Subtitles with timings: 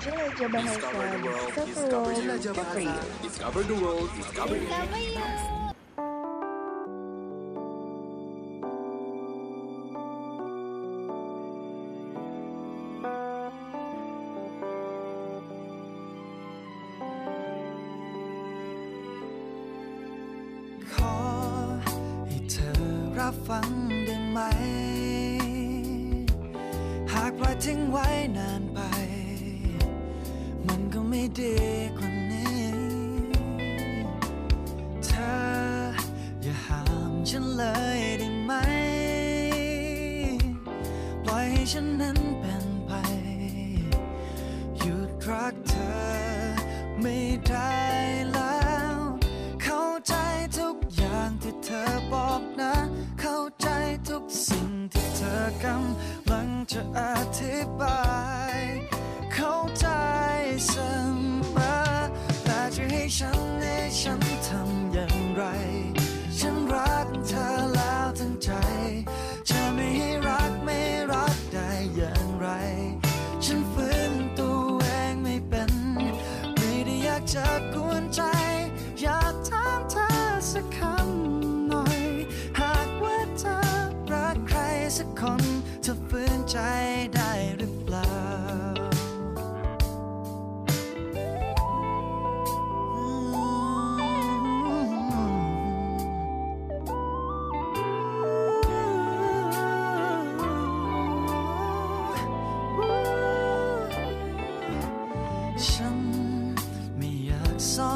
[0.00, 2.90] Discover the world, discover you.
[2.94, 3.22] Discover.
[3.22, 4.60] Discover the world, discover you.
[4.62, 5.59] Discover you.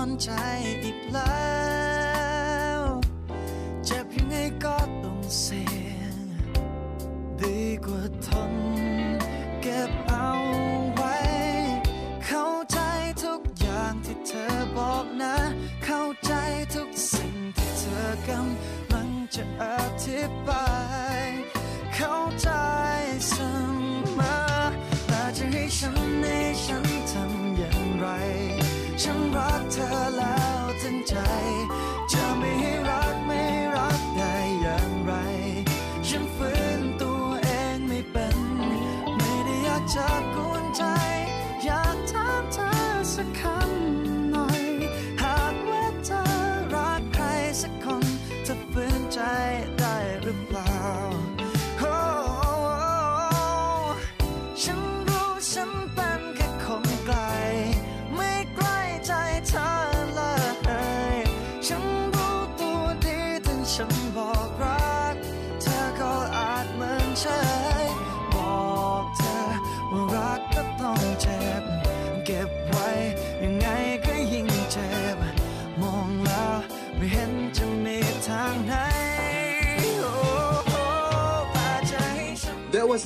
[0.04, 0.30] อนใจ
[0.84, 1.32] อีกแล้
[1.92, 1.93] ว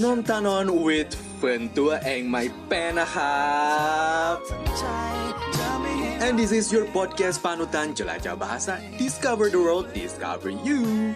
[0.08, 4.40] Tanon with Ventua and my penahap
[6.24, 8.80] And this is your podcast panutan jelajah bahasa.
[8.96, 11.12] Discover the world, discover you.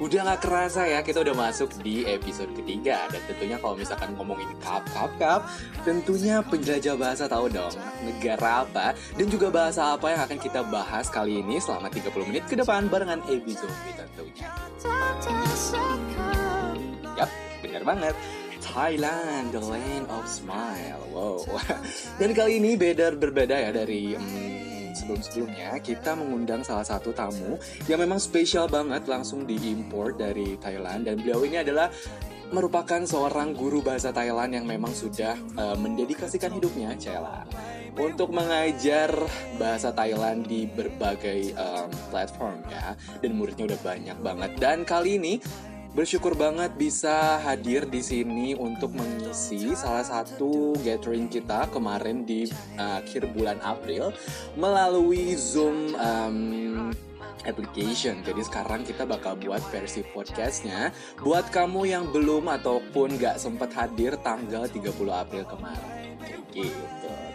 [0.00, 3.04] Udah gak kerasa ya, kita udah masuk di episode ketiga.
[3.12, 5.44] Dan tentunya kalau misalkan ngomongin cup, cup, cup
[5.84, 11.12] Tentunya penjelajah bahasa tahu dong negara apa Dan juga bahasa apa yang akan kita bahas
[11.12, 14.48] kali ini selama 30 menit ke depan barengan episode tentunya.
[17.18, 17.30] Yap,
[17.62, 18.14] bener banget.
[18.58, 21.02] Thailand, the land of smile.
[21.10, 21.42] Wow.
[22.20, 28.02] Dan kali ini beda berbeda ya dari hmm, sebelum-sebelumnya kita mengundang salah satu tamu yang
[28.02, 31.88] memang spesial banget langsung diimpor dari Thailand dan beliau ini adalah
[32.48, 37.44] merupakan seorang guru bahasa Thailand yang memang sudah uh, mendedikasikan hidupnya, Cela,
[37.98, 39.10] untuk mengajar
[39.58, 45.42] bahasa Thailand di berbagai um, platform ya dan muridnya udah banyak banget dan kali ini
[45.98, 52.46] bersyukur banget bisa hadir di sini untuk mengisi salah satu gathering kita kemarin di
[52.78, 54.14] uh, akhir bulan April
[54.54, 56.94] melalui Zoom um,
[57.46, 58.20] application.
[58.22, 60.92] Jadi sekarang kita bakal buat versi podcastnya
[61.24, 66.14] buat kamu yang belum ataupun gak sempat hadir tanggal 30 April kemarin.
[66.20, 67.27] Kayak gitu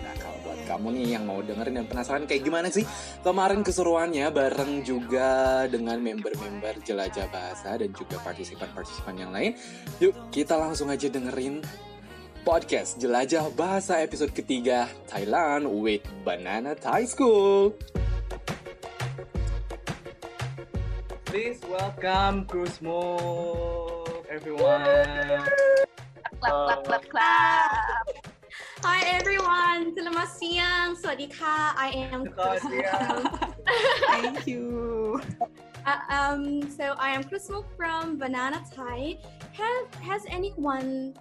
[0.64, 2.88] kamu nih yang mau dengerin dan penasaran kayak gimana sih
[3.22, 9.54] kemarin keseruannya bareng juga dengan member-member Jelajah Bahasa dan juga partisipan-partisipan yang lain.
[10.00, 11.62] Yuk kita langsung aja dengerin
[12.44, 17.72] podcast Jelajah Bahasa episode ketiga Thailand with Banana Thai School.
[21.24, 23.18] Please welcome Kusmo
[24.30, 24.86] everyone.
[26.44, 28.33] clap, clap, clap, clap.
[28.84, 30.92] Hi everyone, selamat siang.
[31.00, 32.28] Swadika, I am.
[34.12, 35.24] Thank you.
[35.84, 39.20] Uh, um, so I am Kusmo from Banana Thai.
[39.52, 41.12] Have has anyone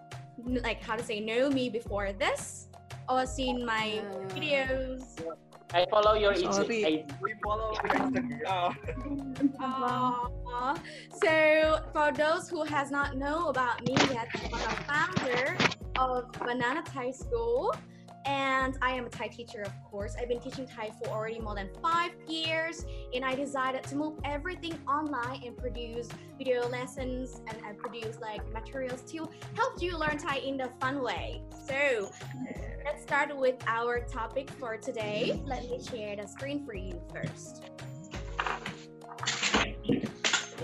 [0.62, 2.70] like how to say know me before this
[3.10, 5.02] or seen my Uh, videos?
[5.74, 6.84] I follow your Sorry.
[6.84, 7.12] IG.
[7.22, 8.74] We follow Instagram.
[9.60, 10.30] Oh.
[10.54, 10.74] Aw.
[11.22, 15.56] so for those who has not know about me yet, I'm a founder
[15.96, 17.74] of Banana Thai School.
[18.24, 20.14] And I am a Thai teacher, of course.
[20.18, 24.18] I've been teaching Thai for already more than five years, and I decided to move
[24.24, 26.08] everything online and produce
[26.38, 31.02] video lessons and I produce like materials to help you learn Thai in the fun
[31.02, 31.42] way.
[31.66, 32.10] So
[32.84, 35.42] let's start with our topic for today.
[35.44, 37.64] Let me share the screen for you first.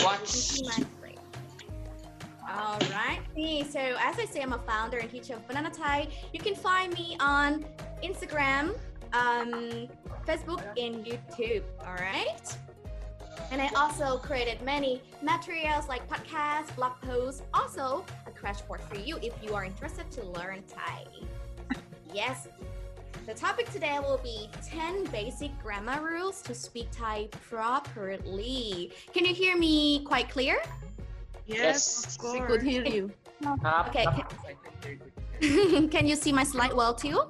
[0.01, 0.89] Watch.
[2.57, 3.21] All right.
[3.71, 6.09] So as I say, I'm a founder and teacher of Banana Thai.
[6.33, 7.65] You can find me on
[8.03, 8.75] Instagram,
[9.13, 9.89] um,
[10.27, 11.63] Facebook, and YouTube.
[11.87, 12.57] All right.
[13.51, 18.97] And I also created many materials like podcasts, blog posts, also a crash course for
[18.97, 21.05] you if you are interested to learn Thai.
[22.13, 22.49] Yes.
[23.27, 28.91] The topic today will be 10 basic grammar rules to speak Thai properly.
[29.13, 30.63] Can you hear me quite clear?
[31.49, 32.19] Yes, yes.
[32.33, 33.11] we could hear you.
[33.65, 34.05] Ah, okay.
[34.07, 34.29] Ah,
[35.41, 37.23] can, can you see my slide well too?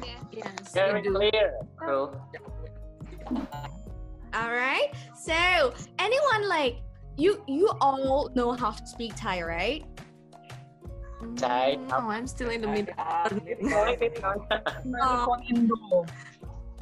[0.00, 0.24] Yes.
[0.32, 1.52] yes Very clear.
[1.76, 2.16] Cool.
[4.32, 4.88] All right.
[5.12, 6.80] So, anyone like
[7.18, 7.44] you?
[7.46, 9.84] You all know how to speak Thai, right?
[11.36, 11.76] Thai.
[11.76, 12.94] Mm, oh, I'm still in the middle.
[15.02, 16.06] oh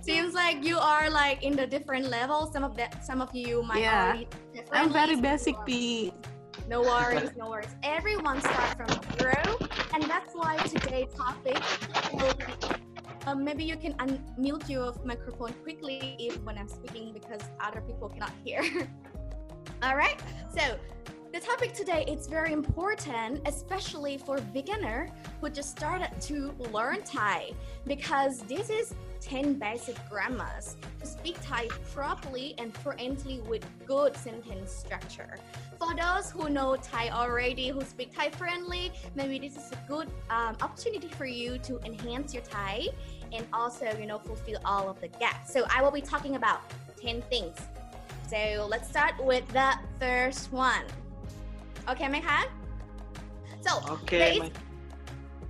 [0.08, 2.52] seems like you are like in the different levels.
[2.52, 4.04] Some of that some of you might Yeah.
[4.04, 4.28] already
[4.72, 6.12] I'm very basic, P.
[6.68, 7.74] No worries, no worries.
[7.82, 9.42] Everyone starts from zero,
[9.94, 11.60] and that's why today's topic
[12.12, 12.52] will be.
[13.26, 18.08] Um, maybe you can unmute your microphone quickly if when I'm speaking because other people
[18.08, 18.60] cannot hear.
[19.82, 20.18] All right.
[20.56, 20.62] So
[21.32, 25.10] the topic today is very important, especially for beginner
[25.40, 27.50] who just started to learn Thai,
[27.86, 34.72] because this is 10 basic grammars to speak Thai properly and fluently with good sentence
[34.72, 35.36] structure.
[35.78, 40.08] For those who know Thai already, who speak Thai friendly, maybe this is a good
[40.30, 42.88] um, opportunity for you to enhance your Thai
[43.32, 45.52] and also, you know, fulfill all of the gaps.
[45.52, 46.62] So I will be talking about
[47.00, 47.56] 10 things.
[48.28, 50.84] So let's start with the first one.
[51.91, 52.47] Okay, Mekha?
[53.65, 53.71] So
[54.07, 54.51] there, is,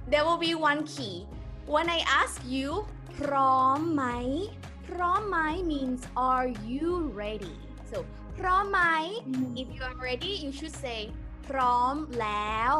[0.07, 1.25] there will be one key.
[1.66, 2.86] When I ask you,
[3.18, 4.06] พร้อมไหม
[4.88, 5.38] พร้อมไหม
[5.72, 6.90] means are you
[7.24, 7.56] ready?
[7.92, 7.98] So
[8.40, 8.81] พร้อมไหม
[9.62, 11.00] if you are ready you should say
[11.48, 12.75] พร้อมแล้ว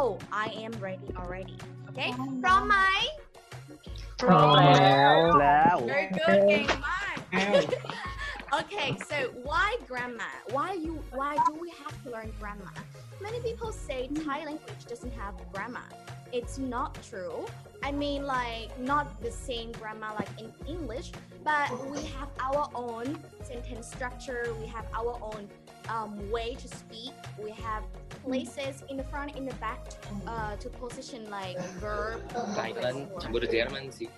[0.45, 1.57] I am ready already
[1.89, 2.10] okay
[2.44, 2.77] พร้อมไหม
[4.21, 7.15] พร้อมแล้ว แล้ว very good เก่งมาก
[8.60, 9.17] okay so
[9.48, 12.74] why grammar why you why do we have to learn grammar
[13.20, 15.88] many people say Thai language doesn't have grammar.
[16.32, 17.46] It's not true.
[17.82, 21.12] I mean like not the same grammar like in English
[21.44, 24.54] but we have our own sentence structure.
[24.60, 25.48] We have our own
[25.88, 27.12] um, way to speak.
[27.42, 27.84] We have
[28.25, 29.80] places in the front in the back
[30.26, 32.20] uh, to position like verb.
[32.54, 34.10] Thailand campur Jerman sih.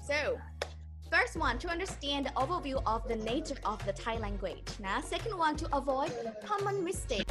[0.00, 0.40] So,
[1.18, 4.62] first one to understand the overview of the nature of the Thai language.
[4.78, 6.12] Now, second one to avoid
[6.44, 7.28] common mistake.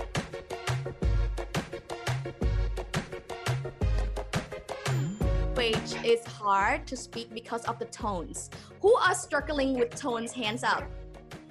[5.55, 8.49] Which is hard to speak because of the tones.
[8.81, 10.33] Who are struggling with tones?
[10.33, 10.83] Hands up.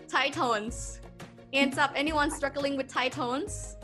[0.07, 1.01] Thai tones.
[1.55, 1.93] Hands up.
[1.97, 3.77] Anyone struggling with Thai tones?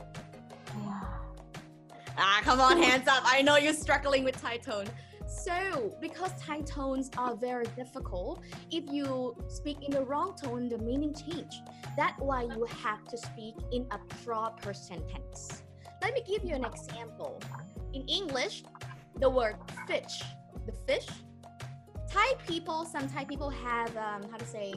[2.19, 3.23] Ah, come on, hands up.
[3.25, 4.87] I know you're struggling with Thai tone.
[5.33, 10.79] So, because Thai tones are very difficult, if you speak in the wrong tone, the
[10.79, 11.55] meaning change.
[11.97, 15.63] That's why you have to speak in a proper sentence.
[16.03, 17.41] Let me give you an example.
[17.93, 18.63] In English,
[19.19, 20.23] the word fish,
[20.67, 21.09] the fish,
[22.09, 24.75] Thai people, some Thai people have, um, how to say,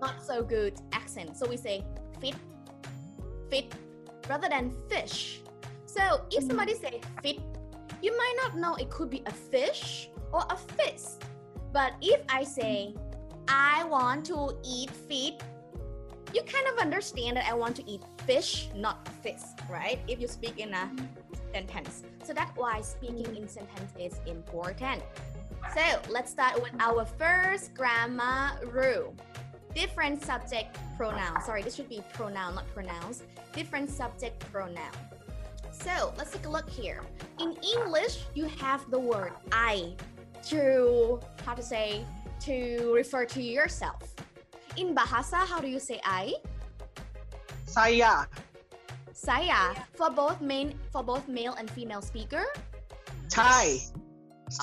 [0.00, 1.36] not so good accent.
[1.36, 1.84] So we say
[2.20, 2.36] fit,
[3.50, 3.74] fit,
[4.28, 5.40] rather than fish.
[5.86, 7.40] So if somebody say fit,
[8.02, 11.24] you might not know it could be a fish or a fist.
[11.72, 12.94] But if I say,
[13.48, 15.42] I want to eat feet,
[16.34, 19.98] you kind of understand that I want to eat fish, not fist, right?
[20.08, 20.90] If you speak in a
[21.52, 22.02] sentence.
[22.24, 25.02] So that's why speaking in sentence is important.
[25.74, 25.80] So
[26.10, 29.14] let's start with our first grammar rule.
[29.74, 31.40] Different subject pronoun.
[31.42, 33.22] Sorry, this should be pronoun, not pronouns.
[33.54, 34.92] Different subject pronoun.
[35.82, 37.02] So let's take a look here.
[37.40, 39.94] In English, you have the word I
[40.48, 42.04] to how to say
[42.40, 44.14] to refer to yourself.
[44.76, 46.34] In Bahasa, how do you say I?
[47.66, 48.26] Saya.
[49.12, 52.46] Saya for both main for both male and female speaker.
[53.28, 53.78] Thai.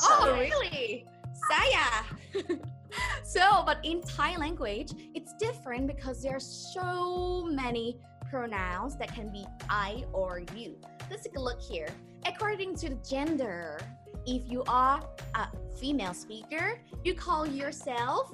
[0.02, 1.06] Oh, really?
[1.52, 1.88] Saya.
[3.24, 9.32] so, but in Thai language, it's different because there are so many pronouns that can
[9.32, 10.76] be I or you
[11.11, 11.89] Let's take a look here.
[12.27, 13.79] According to the gender,
[14.27, 15.03] if you are
[15.35, 18.25] a female speaker, you call yourself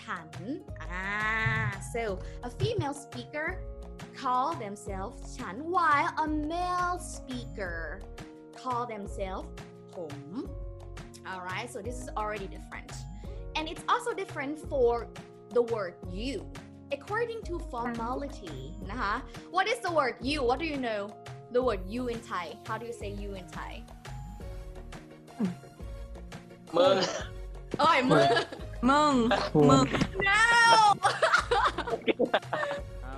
[0.00, 0.28] ฉัน
[0.90, 2.02] Ah, so
[2.48, 3.46] a female speaker
[4.20, 7.78] call themselves ฉัน while a male speaker
[8.60, 9.48] call themselves
[9.94, 10.16] ผม
[11.30, 12.92] Alright, so this is already different.
[13.56, 14.92] And it's also different for
[15.56, 16.34] the word you.
[16.92, 18.58] According to formality,
[18.90, 19.16] nah,
[19.50, 20.38] what is the word you?
[20.48, 21.02] What do you know?
[21.51, 22.55] the word you in Thai.
[22.65, 23.83] How do you say you in Thai?
[26.77, 26.97] มึง
[27.79, 28.43] Oh, I'm Mung.
[28.89, 29.29] Mung.
[29.69, 29.89] Mung.
[30.29, 30.93] no.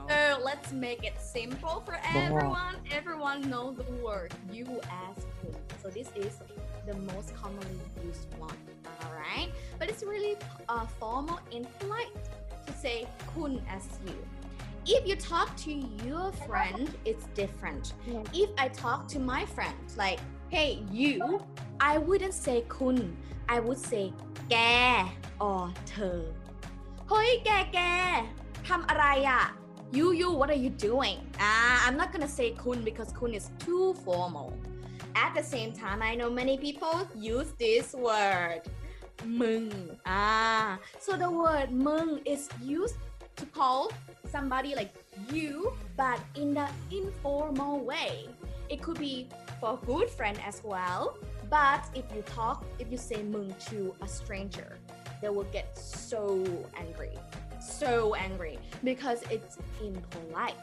[0.10, 2.76] so let's make it simple for everyone.
[2.92, 4.66] Everyone know the word you
[5.06, 5.56] as kun.
[5.82, 6.34] So this is
[6.90, 8.60] the most commonly used one.
[9.02, 9.50] All right,
[9.80, 10.36] but it's really
[10.70, 12.14] uh, formal and polite
[12.68, 14.18] to say kun as you
[14.87, 15.73] If you talk to
[16.07, 17.93] your friend, it's different.
[18.33, 21.43] If I talk to my friend, like, hey, you,
[21.81, 23.17] I wouldn't say kun.
[23.51, 24.05] I would say
[24.51, 24.57] แก
[25.47, 26.21] or เธอ
[27.09, 27.79] เฮ้ย แก แก
[28.69, 29.45] ทำอะไรอ่ะ
[29.97, 33.47] you you what are you doing ah I'm not gonna say kun because kun is
[33.65, 34.49] too formal
[35.25, 36.97] at the same time I know many people
[37.37, 38.63] use this word
[39.41, 39.65] มึง
[40.23, 40.69] ah
[41.05, 42.43] so the word มึง is
[42.79, 43.01] used
[43.37, 43.91] to call
[44.35, 44.93] somebody like
[45.33, 48.29] you but in the informal way
[48.69, 49.29] it could be
[49.61, 51.17] for a good friend as well
[51.49, 54.71] but if you talk if you say มึง to a stranger
[55.21, 55.67] they will get
[56.09, 56.23] so
[56.85, 57.17] angry
[57.61, 60.55] so angry because it's impolite.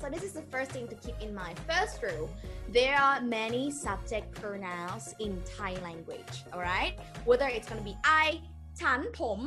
[0.00, 1.58] So this is the first thing to keep in mind.
[1.60, 2.28] First rule,
[2.68, 6.98] there are many subject pronouns in Thai language, all right?
[7.24, 8.40] Whether it's going to be I,
[8.80, 9.38] ฉัน ผม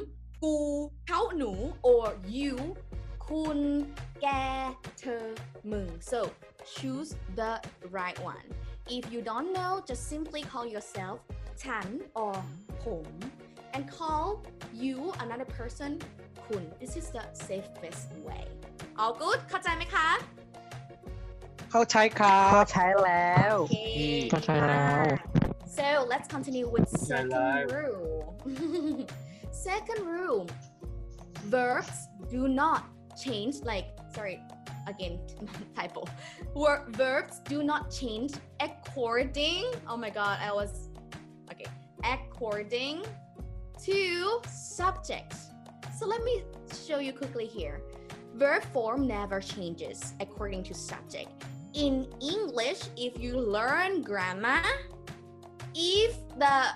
[0.44, 0.56] กู
[1.08, 1.52] เขา หนู
[1.88, 2.56] or you,
[3.28, 3.60] คุณ
[4.22, 4.28] แก
[5.00, 5.26] เธอ
[5.72, 6.20] มึง So
[6.76, 7.52] choose the
[7.98, 8.48] right one.
[8.98, 11.18] If you don't know, just simply call yourself
[11.64, 11.88] ฉัน
[12.24, 12.38] or
[12.84, 13.08] ผม
[13.76, 14.26] and call
[14.84, 15.92] you another person
[16.48, 18.46] คุณ This is the safest way
[19.02, 20.10] all good เข้าใจไหมคะ
[21.72, 25.04] เข้าใช้ครับ ก็ใช้แล้ว Okay เข้าใจแล้ว
[25.80, 27.68] So let's continue with second Alive.
[27.78, 28.26] rule.
[29.63, 30.49] second rule.
[31.47, 34.41] Verbs do not change like sorry
[34.87, 35.21] again
[35.77, 36.05] typo.
[36.55, 40.89] Wor- verbs do not change according oh my god I was
[41.51, 41.67] okay
[42.05, 43.05] according
[43.85, 45.35] to subject.
[45.99, 46.43] So let me
[46.87, 47.81] show you quickly here.
[48.35, 51.31] Verb form never changes according to subject.
[51.75, 54.63] In English, if you learn grammar,
[55.75, 56.69] if the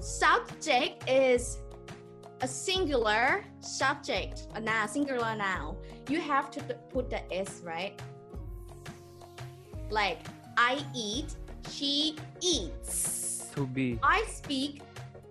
[0.00, 1.58] subject is
[2.44, 5.74] a singular subject, uh, a noun, singular noun,
[6.10, 6.60] you have to
[6.92, 7.98] put the s, right?
[9.90, 10.18] Like
[10.58, 11.36] I eat,
[11.70, 13.48] she eats.
[13.54, 14.82] to be I speak,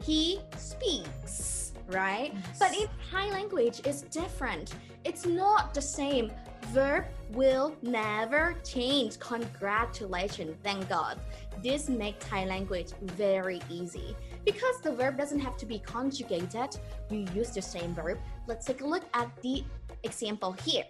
[0.01, 2.33] he speaks, right?
[2.57, 4.73] But in Thai language, it's different.
[5.05, 6.31] It's not the same.
[6.73, 9.19] Verb will never change.
[9.19, 11.19] Congratulations, thank God.
[11.61, 14.15] This makes Thai language very easy.
[14.45, 16.77] Because the verb doesn't have to be conjugated,
[17.09, 18.19] you use the same verb.
[18.47, 19.63] Let's take a look at the
[20.03, 20.83] example here.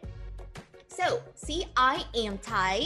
[0.87, 2.85] So, see, I am Thai.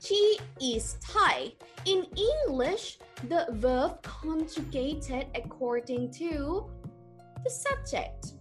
[0.00, 1.52] She is Thai.
[1.86, 2.06] In
[2.46, 6.70] English, the verb conjugated according to
[7.42, 8.32] the subject,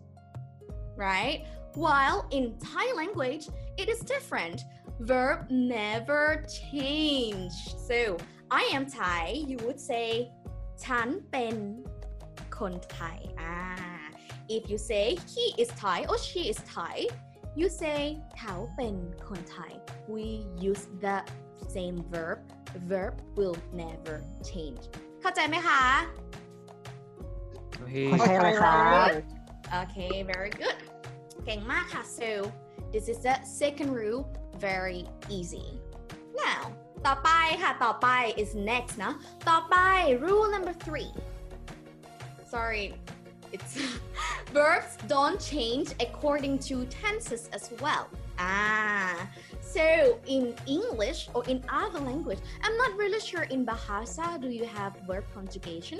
[0.95, 1.45] right?
[1.75, 4.63] While in Thai language, it is different.
[4.99, 7.53] Verb never change.
[7.77, 8.17] So,
[8.51, 10.31] I am Thai, you would say
[10.84, 11.56] ฉันเป็น
[12.58, 13.18] คนไทย
[13.52, 14.04] Ah,
[14.56, 15.04] if you say
[15.34, 16.96] he is Thai or she is Thai,
[17.60, 18.00] you say
[18.38, 18.94] เขาเป็น
[19.28, 19.72] คนไทย
[20.14, 20.26] We
[20.70, 21.18] use the
[21.74, 22.38] same verb
[22.92, 24.16] verb will never
[24.50, 24.82] change
[25.20, 25.82] เข้าใจไหมคะ
[27.78, 28.74] โอเค เข้าใจแล้วครั
[29.06, 29.08] บ
[29.82, 30.78] Okay, very good.
[31.44, 32.28] เก่งมากค่ะ so
[32.92, 34.22] this is the second rule
[34.68, 35.00] very
[35.36, 35.68] easy
[36.44, 36.60] now
[37.06, 37.30] ต่อไป
[37.62, 38.08] ค่ะ ต่อไป
[38.42, 39.12] is next นะ
[39.48, 39.76] ต่อไป
[40.24, 41.10] rule number three
[42.52, 42.86] sorry
[43.54, 43.72] it's
[44.56, 48.06] verbs don't change according to tenses as well
[48.38, 49.16] ah
[49.74, 49.86] so
[50.36, 50.44] in
[50.76, 55.24] English or in other language I'm not really sure in Bahasa do you have verb
[55.36, 55.98] conjugation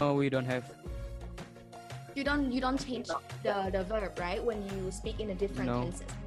[0.00, 0.64] no we don't have
[2.16, 3.08] you don't you don't change
[3.46, 5.78] the the verb right when you speak in a different No.
[5.84, 6.17] tenses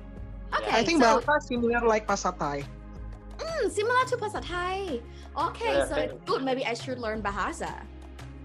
[0.56, 2.64] Okay, I think so, similar like Pasatay.
[3.38, 5.02] Mm, similar to Pasatay.
[5.37, 6.44] Okay, so it's good.
[6.44, 7.82] Maybe I should learn Bahasa.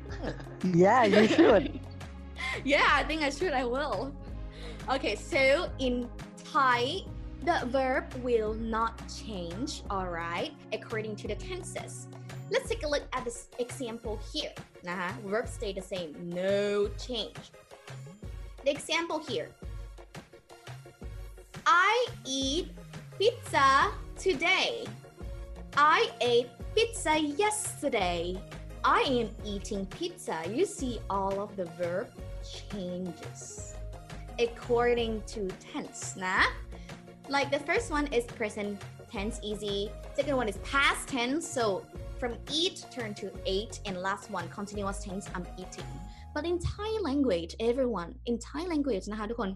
[0.64, 1.80] yeah, you should.
[2.64, 3.52] yeah, I think I should.
[3.52, 4.14] I will.
[4.90, 6.08] Okay, so in
[6.44, 7.04] Thai,
[7.44, 12.08] the verb will not change, all right, according to the tenses.
[12.50, 14.56] Let's take a look at this example here.
[14.88, 15.12] Uh -huh.
[15.28, 17.52] Verb stay the same, no change.
[18.64, 19.52] The example here,
[21.67, 22.69] I eat
[23.19, 24.87] pizza today.
[25.77, 28.41] I ate pizza yesterday.
[28.85, 30.43] I am eating pizza.
[30.49, 32.09] You see all of the verb
[32.43, 33.75] changes
[34.39, 36.17] according to tense.
[36.17, 36.45] Nah?
[37.29, 39.91] Like the first one is present tense easy.
[40.15, 41.47] Second one is past tense.
[41.47, 41.87] So
[42.19, 45.85] from eat turn to ate and last one continuous tense I'm eating.
[46.35, 49.51] But in Thai language, everyone in Thai language นะคะทุกคน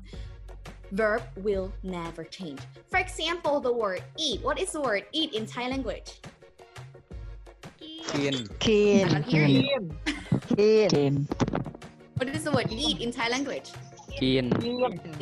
[0.92, 2.60] verb will never change.
[2.90, 4.42] For example, the word eat.
[4.42, 6.10] What is the word eat in Thai language?
[8.12, 9.04] กิน Keen.
[9.06, 9.62] I don't hear you.
[10.56, 10.88] Keen.
[10.94, 11.14] Keen.
[12.18, 13.68] What is the word eat in Thai language?
[14.22, 14.46] กิน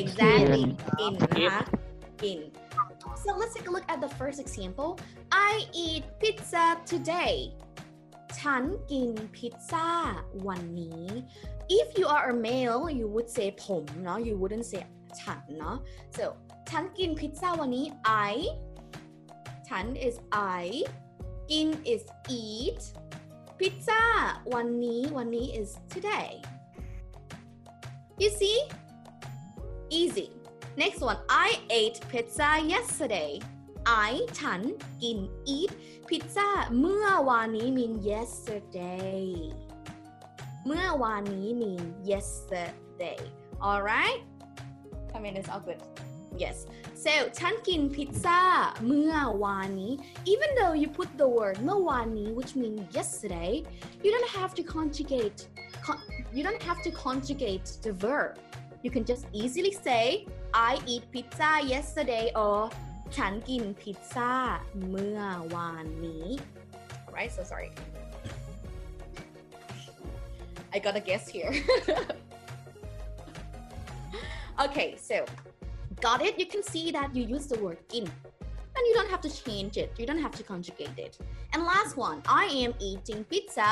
[0.03, 0.63] Exactly.
[1.05, 1.59] In.นะคะ
[2.31, 2.39] In.
[3.23, 4.89] So let's take a look at the first example.
[5.49, 5.53] I
[5.85, 7.35] eat pizza today.
[8.39, 9.89] ฉันกินพิซซ่า
[10.47, 11.05] วันนี้
[11.79, 14.81] If you are a male, you would say ผมเนาะ you wouldn't say
[15.19, 15.77] ฉันเนาะ
[16.17, 16.25] so
[16.69, 17.85] ฉันกินพิซซ่าวันนี้
[18.31, 18.35] I
[19.67, 20.15] ฉัน is
[20.63, 20.65] I
[21.51, 22.03] กิน is
[22.41, 22.81] eat
[23.59, 24.03] พิซซ่า
[24.53, 26.31] วันนี้วันนี้ is today
[28.21, 28.59] you see
[29.99, 30.27] easy
[30.81, 33.31] next one I ate pizza yesterday
[34.09, 34.61] I ฉัน
[35.03, 35.17] กิน
[35.55, 35.71] eat
[36.09, 36.47] พิซซ่า
[36.79, 39.25] เมื่อวานนี้ mean yesterday
[40.65, 41.81] เมื่อวานนี้ mean
[42.11, 43.19] yesterday
[43.69, 44.21] alright
[45.15, 45.81] I mean it's all good
[46.43, 46.57] yes
[47.03, 48.41] so ฉันกินพิซซ่า
[48.87, 49.93] เมื่อวานนี้
[50.33, 53.51] even though you put the word เมื่อวานนี้ which means yesterday
[54.03, 55.39] you don't have to conjugate
[55.85, 56.03] con-
[56.35, 58.33] you don't have to conjugate the verb
[58.85, 60.05] you can just easily say
[60.69, 62.57] I eat pizza yesterday or
[63.17, 64.33] ฉันกินพิซซ่า
[64.89, 65.19] เมื่อ
[65.55, 66.25] วานนี้
[67.05, 67.69] alright so sorry
[70.75, 71.53] I got a guess here
[74.65, 75.25] okay so
[76.01, 78.03] got it you can see that you use the word in
[78.77, 81.17] and you don't have to change it you don't have to conjugate it
[81.53, 83.71] and last one I am eating pizza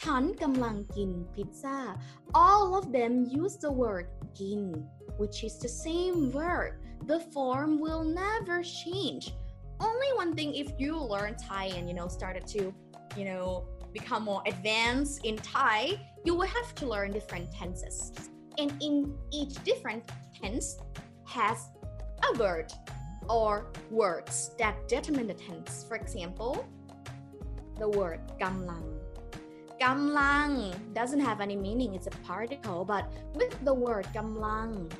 [0.00, 1.78] ฉันกำลังกินพิซซ่า
[2.46, 4.06] all of them use the word
[4.40, 4.62] กิน
[5.20, 6.72] which is the same verb
[7.10, 9.24] the form will never change
[9.88, 12.62] only one thing if you learn Thai and you know started to
[13.18, 13.46] you know
[13.98, 15.78] become more advanced in Thai
[16.26, 17.96] you will have to learn different tenses
[18.57, 20.03] and in each different
[20.39, 20.77] tense
[21.25, 21.67] has
[22.29, 22.71] a word
[23.29, 25.85] or words that determine the tense.
[25.87, 26.65] For example,
[27.77, 28.99] the word gamlang.
[29.79, 34.91] Gamlang doesn't have any meaning, it's a particle, but with the word gamlang,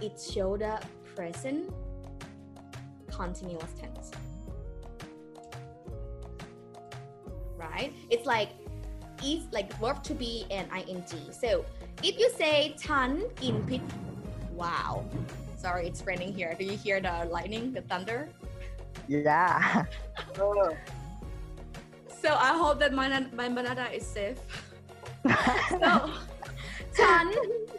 [0.00, 0.80] it shows the
[1.14, 1.70] present
[3.10, 4.10] continuous tense.
[7.56, 7.92] Right?
[8.10, 8.50] It's like
[9.22, 11.04] is like verb to be and ing.
[11.30, 11.64] So
[12.07, 12.55] if you say
[12.85, 13.09] ฉัน
[13.41, 13.83] กินพิซ
[14.61, 14.91] wow
[15.63, 18.19] sorry it's raining here do you hear the lightning the thunder
[19.15, 19.85] Yeah.
[22.21, 23.07] so I hope that my
[23.39, 24.39] my banana is safe
[25.83, 25.91] so
[26.99, 27.25] ฉัน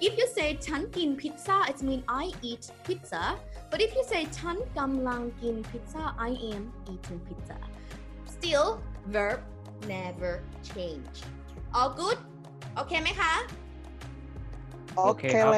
[0.06, 3.24] if you say ฉันกินพิซซ่า it mean I eat pizza
[3.70, 7.58] but if you say ฉันกำลังกินพิซซ่า I am eating pizza
[8.34, 8.68] still
[9.14, 9.40] verb
[9.94, 10.32] never
[10.70, 11.16] change
[11.78, 12.18] all good
[12.74, 13.32] โอเคไหมคะ
[14.96, 15.50] โอเคแล้ว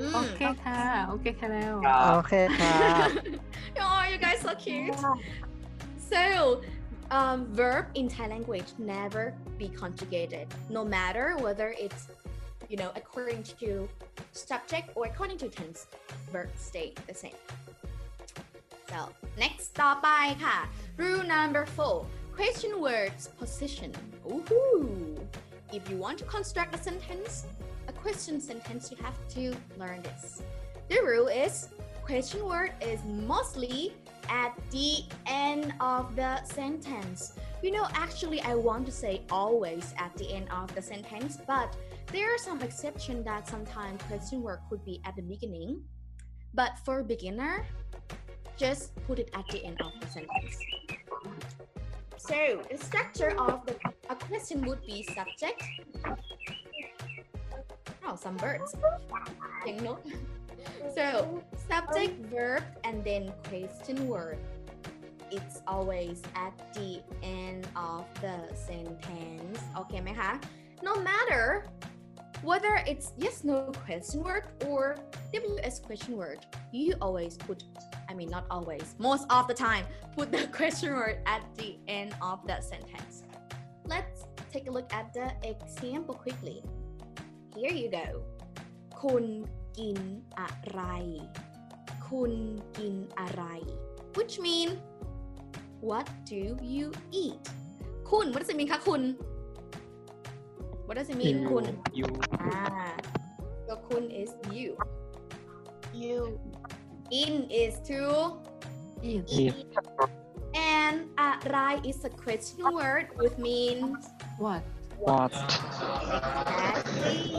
[0.00, 1.74] อืม โอเคค่ะ โอเคค่ะแล้ว
[2.16, 2.72] Okay, ka.
[3.86, 4.96] oh you guys so cute
[6.12, 6.22] so
[7.16, 9.24] um, verb in Thai language never
[9.60, 10.46] be conjugated
[10.76, 12.02] no matter whether it's
[12.70, 13.68] you know according to
[14.48, 15.80] subject or according to tense
[16.32, 17.38] verb stay the same
[18.90, 18.98] so
[19.44, 20.08] next ต่อไป
[20.44, 20.58] ค่ะ
[21.00, 21.96] rule number four
[22.38, 23.90] question words position
[24.32, 25.16] Ooh.
[25.78, 27.55] if you want to construct a sentence a
[28.07, 30.41] question sentence you have to learn this.
[30.87, 31.67] The rule is
[32.05, 33.91] question word is mostly
[34.29, 37.33] at the end of the sentence.
[37.61, 41.75] You know actually i want to say always at the end of the sentence but
[42.13, 45.83] there are some exceptions that sometimes question word could be at the beginning.
[46.53, 47.65] But for beginner
[48.55, 50.55] just put it at the end of the sentence.
[52.15, 53.75] So the structure of the
[54.09, 55.61] a question would be subject
[58.06, 58.74] oh some birds
[59.64, 60.04] Take note.
[60.94, 64.38] so subject verb and then question word
[65.30, 68.36] it's always at the end of the
[68.68, 70.30] sentence โอเคไหมคะ
[70.88, 71.44] no matter
[72.48, 74.96] whether it's yes no question word or
[75.32, 76.40] ws question word
[76.72, 77.58] you always put
[78.10, 79.84] i mean not always most of the time
[80.16, 83.14] put the question word at the end of the sentence
[83.92, 84.18] let's
[84.52, 86.58] take a look at the example quickly
[87.59, 88.07] Here you go
[89.01, 89.25] คุณ
[89.79, 89.97] กิน
[90.39, 90.81] อะไร
[92.09, 92.33] คุณ
[92.77, 93.43] กินอะไร
[94.17, 94.69] which mean
[95.89, 96.41] what do
[96.75, 96.87] you
[97.23, 97.43] eat
[98.11, 99.01] คุณ what does it mean คะคุณ
[100.87, 101.65] what does it mean คุณ
[101.99, 102.07] you
[102.41, 102.63] อ่า
[103.67, 104.71] so คุณ is you
[106.05, 106.19] You.
[107.23, 107.99] in is to
[109.09, 109.55] eat eat
[110.73, 111.57] and อะไร
[111.89, 113.99] is a question word which means
[114.43, 114.61] what
[114.99, 115.33] What?
[115.33, 117.33] Exactly.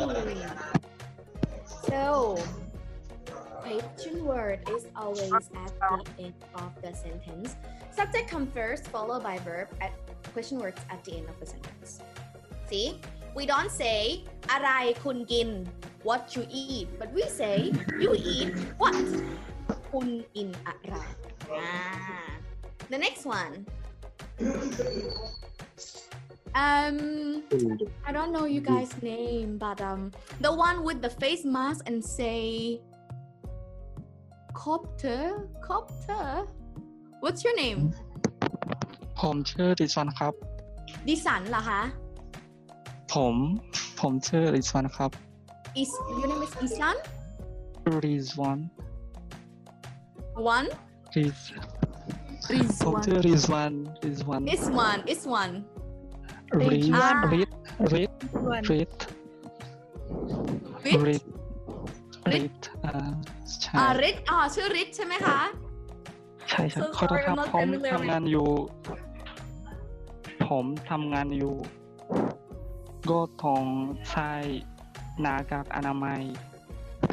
[1.89, 2.39] So,
[3.61, 7.57] question word is always at the end of the sentence.
[7.91, 9.93] Subject comes first, followed by verb at
[10.33, 12.01] question words at the end of the sentence.
[12.69, 13.01] See,
[13.35, 15.69] we don't say arai kun gin,
[16.03, 18.95] what you eat, but we say you eat what?
[19.91, 21.05] Kun in arai.
[21.51, 22.37] Ah.
[22.91, 23.67] The next one.
[26.58, 26.98] Um,
[28.08, 30.02] I don't know you guys' name, but um,
[30.46, 32.80] the one with the face mask and say
[34.54, 35.22] copter,
[35.68, 36.26] copter.
[37.24, 37.82] What's your name?
[39.20, 40.34] ผมชื่อริซวันครับ
[41.08, 41.82] ดิสันเหรอคะ
[43.14, 43.36] ผม
[44.00, 45.12] ผมชื่อริซวันครับ
[45.82, 46.98] Is your name is Isan?
[48.04, 48.60] ริซวัน
[50.56, 50.68] One.
[51.16, 51.40] ริซ
[52.54, 53.74] Riz ผม one ชื่อริซวัน
[54.06, 55.00] ริซวัน This one.
[55.10, 55.54] This one.
[56.57, 57.51] ริซอ่าริซ
[57.93, 58.03] ริ
[58.69, 58.91] ซริซ
[60.87, 61.01] Rit.
[61.09, 61.23] ริซ
[62.33, 63.11] ริซอ่า
[63.61, 65.41] ใช่อ่าริทอ่าชื่อริทใช่ไหมคะ
[66.51, 68.49] ใช่ใช่ so ขอโทษ sorry, ครับ I'm not ผม familiar ทำงานอยู่
[70.49, 71.55] ผมทำงานอยู่
[73.11, 73.63] ก็ต้อง
[74.11, 74.31] ใช้
[75.21, 76.23] หน้ากากอนามัย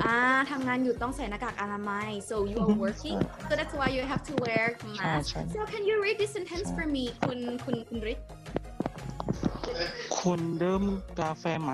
[0.03, 0.17] อ่า
[0.51, 4.65] ทำงานอยู่ต้องใส่หน้ากากอนามัย so you are working so that's why you have to wear
[4.97, 8.19] ใช่ mask ใช่ so can you read this sentence for me คุณคุณคุณริท
[10.24, 10.82] คุณดื่ม
[11.20, 11.72] กาแฟไหม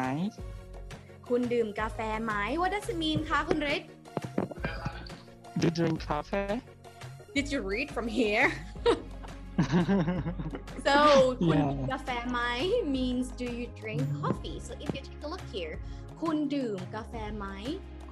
[1.29, 3.83] คุณดื่มกาแฟไหม What does it mean คะคุณริท
[5.61, 6.55] Do you drink coffee
[7.37, 8.47] Did you read from here
[10.87, 10.95] so
[11.47, 11.71] คุณ Yeah.
[11.71, 12.41] ดื่มกาแฟไหม
[12.97, 15.75] means do you drink coffee so if you take a look here
[16.21, 17.47] คุณดื่มกาแฟไหม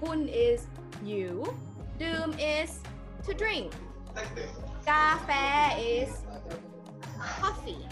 [0.00, 0.60] คุณ is
[1.10, 1.30] you
[2.02, 2.70] ดื่ม is
[3.26, 3.68] to drink
[4.90, 5.30] กาแฟ
[5.92, 6.10] is
[7.40, 7.82] coffee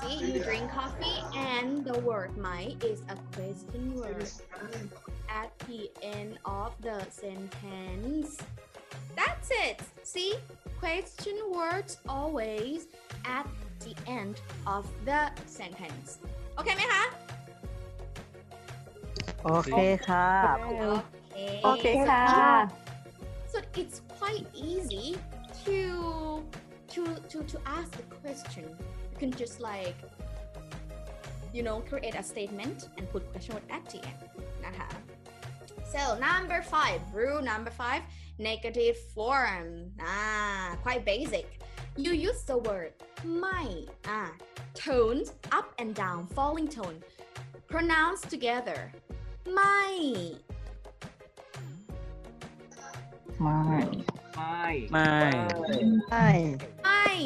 [0.00, 1.18] See, you drink coffee
[1.52, 2.48] and the word ไหม
[2.90, 4.28] is a question word
[5.40, 5.82] at the
[6.16, 8.30] end of the sentence
[9.18, 9.76] that's it
[10.12, 10.30] see
[10.82, 12.80] question words always
[13.38, 13.46] at
[13.84, 14.34] the end
[14.74, 15.22] of the
[15.58, 16.08] sentence
[16.56, 17.04] โอเคไหมคะ
[19.44, 20.56] โอเคครับ
[21.36, 21.60] Okay.
[21.64, 22.24] โอเคค่ะ
[23.52, 25.06] So it's quite easy
[25.64, 25.76] to
[27.40, 28.64] to to to ask the question.
[29.12, 29.96] You can just like
[31.52, 34.20] you know create a statement and put question word at the end.
[34.66, 34.88] นะคะ
[35.94, 38.02] So number five, rule number five,
[38.48, 39.66] negative form.
[40.00, 41.46] Ah, quite basic.
[42.04, 42.92] You use the word
[43.24, 43.66] my.
[44.16, 44.32] Ah,
[44.74, 45.28] tones
[45.58, 46.98] up and down, falling tone.
[47.74, 48.80] Pronounce together.
[49.58, 49.92] My.
[53.42, 53.60] ไม่
[54.34, 55.10] ไม่ ไม่
[56.08, 56.28] ไม่
[57.00, 57.18] My.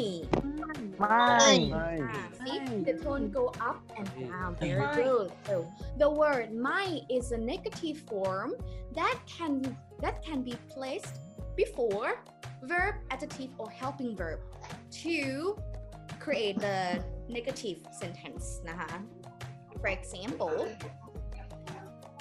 [0.99, 4.49] ไม่ Ah, see the tone go up and down.
[4.63, 5.27] Very good.
[5.47, 5.55] So
[6.01, 8.49] the word my is a negative form
[8.99, 9.53] that can
[10.03, 11.15] that can be placed
[11.61, 12.09] before
[12.71, 14.39] verb, adjective, or helping verb
[15.03, 15.17] to
[16.25, 16.79] create the
[17.37, 18.45] negative sentence.
[18.69, 18.91] นะคะ
[19.81, 20.55] For example,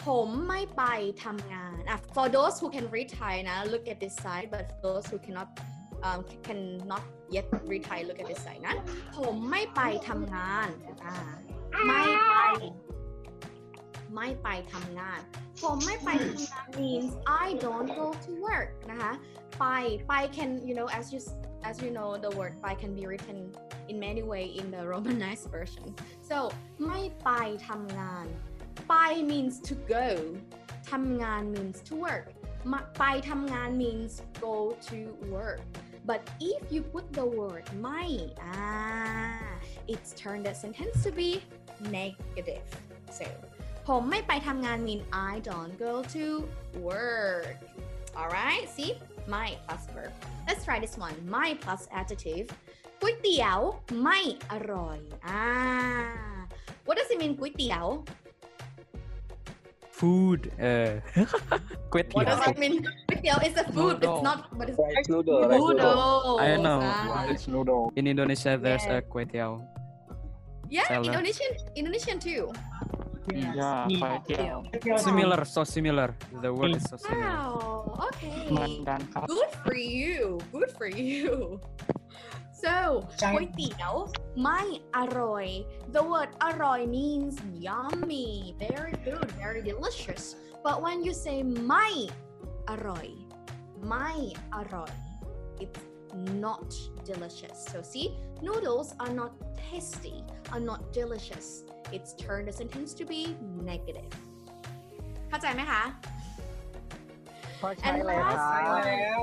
[0.07, 0.83] ผมไม่ไป
[1.25, 5.19] ทำงานอ่ะ for those who can read Thai นะ look at this side but for those who
[5.27, 5.49] cannot
[6.07, 8.75] um, cannot yet read Thai look at this side นะ
[9.17, 10.69] ผมไม่ไปทำงาน
[11.05, 11.15] อ่า
[11.87, 12.35] ไม่ไป
[14.15, 15.21] ไม่ไปทำงาน
[15.63, 17.11] ผมไม่ไปทำงาน means
[17.43, 19.13] I don't go to work นะคะ
[19.59, 19.67] ไป
[20.09, 21.21] ไป can you know as you
[21.69, 23.39] as you know the word ไป can be written
[23.91, 25.87] in many way in the romanized version
[26.31, 26.37] so
[26.87, 27.31] ไม่ไป
[27.69, 28.27] ทำงาน
[28.89, 28.95] ไป
[29.31, 30.09] means to go
[30.91, 32.27] ทำงาน means to work
[32.73, 34.13] มาไปทำงาน means
[34.47, 34.57] go
[34.89, 34.99] to
[35.37, 35.61] work
[36.09, 38.05] but if you put the word ไม่
[38.55, 39.51] ah
[39.93, 41.31] it's turned the sentence to be
[41.99, 42.67] negative
[43.19, 43.27] so
[43.89, 46.25] ผมไม่ไปทำงาน mean I don't go to
[46.89, 47.57] work
[48.21, 48.93] alright see
[49.29, 50.13] ไม่ plus verb
[50.47, 52.47] let's try this one ไม่ plus adjective
[53.01, 53.59] ก๋วยเตี๋ยว
[54.03, 54.19] ไม่
[54.51, 55.45] อร่อยอ่า
[56.87, 57.87] what does it mean ก๋วยเตี๋ยว
[59.96, 60.52] food.
[60.60, 61.00] Uh,
[62.12, 62.84] what does that mean?
[63.08, 64.04] Kway is a food.
[64.04, 64.20] Noodle.
[64.20, 64.52] It's not.
[64.52, 65.48] But it's rice noodle.
[65.48, 65.80] Noodle.
[65.80, 66.40] noodle.
[66.44, 66.80] I know.
[67.16, 67.96] Rice noodle.
[67.96, 69.00] In Indonesia, there's yeah.
[69.00, 69.64] a tiao.
[70.68, 71.08] Yeah, Salad.
[71.08, 72.52] Indonesian, Indonesian too.
[73.34, 73.56] Yes.
[73.58, 74.62] Yeah, yeah.
[74.86, 74.98] yeah.
[74.98, 76.14] Similar, so similar.
[76.42, 77.26] The word is so similar.
[77.26, 78.10] Wow.
[78.14, 78.86] Okay.
[79.26, 80.38] Good for you.
[80.52, 81.62] Good for you.
[82.65, 82.75] So,
[83.33, 83.95] ก๋วยเตี๋ยว
[84.43, 84.61] ไม่
[84.97, 85.47] อร่อย
[85.97, 87.35] The word อร่อย means
[87.69, 88.29] yummy,
[88.67, 90.23] very good, very delicious.
[90.67, 91.37] But when you say
[91.69, 91.89] ไม่
[92.71, 93.07] อร่อย
[93.89, 94.11] ไม่
[94.55, 94.93] อร่อย
[95.63, 95.83] it's
[96.47, 96.69] not
[97.11, 97.57] delicious.
[97.73, 98.07] So see,
[98.47, 99.33] noodles are not
[99.69, 100.17] tasty,
[100.53, 101.47] are not delicious.
[101.97, 103.23] It's turned the sentence to be
[103.71, 104.11] negative.
[105.29, 105.83] เข้าใจไหมคะ
[107.61, 109.21] พอใช้เลยค And รับ เข้าใจแล้ว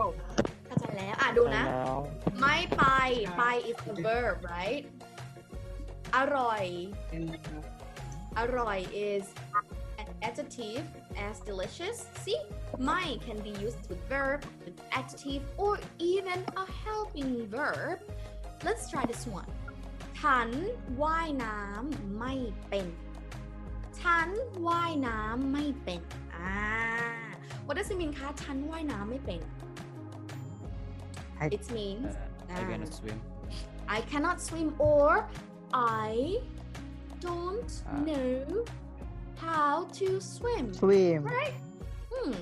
[0.92, 2.00] อ่ะดูนะ แล้ว
[2.40, 2.84] ไม่ไป
[3.38, 4.84] ไป is the verb right
[6.16, 6.64] อร่อย
[8.40, 9.26] อร่อย is
[10.02, 10.86] an adjective
[11.28, 12.40] as delicious see
[12.84, 15.74] ไม่ can be used with verb with adjective or
[16.12, 17.98] even a helping verb
[18.66, 19.52] let's try this one
[20.20, 20.50] ฉัน
[21.02, 22.34] ว่ายน้ำไม่
[22.68, 22.88] เป็น
[24.02, 24.28] ฉัน
[24.68, 26.02] ว่ายน้ำไม่เป็น
[26.36, 26.54] อ่า
[27.66, 29.42] what does it mean คะฉันว่ายน้ำไม่เป็น
[31.43, 33.21] I, it means uh, I cannot swim.
[33.89, 35.27] I cannot swim or
[35.75, 36.39] I
[37.19, 38.65] don't uh, know
[39.37, 40.73] how to swim.
[40.73, 41.25] Swim.
[41.25, 41.55] Right?
[42.13, 42.33] Hmm.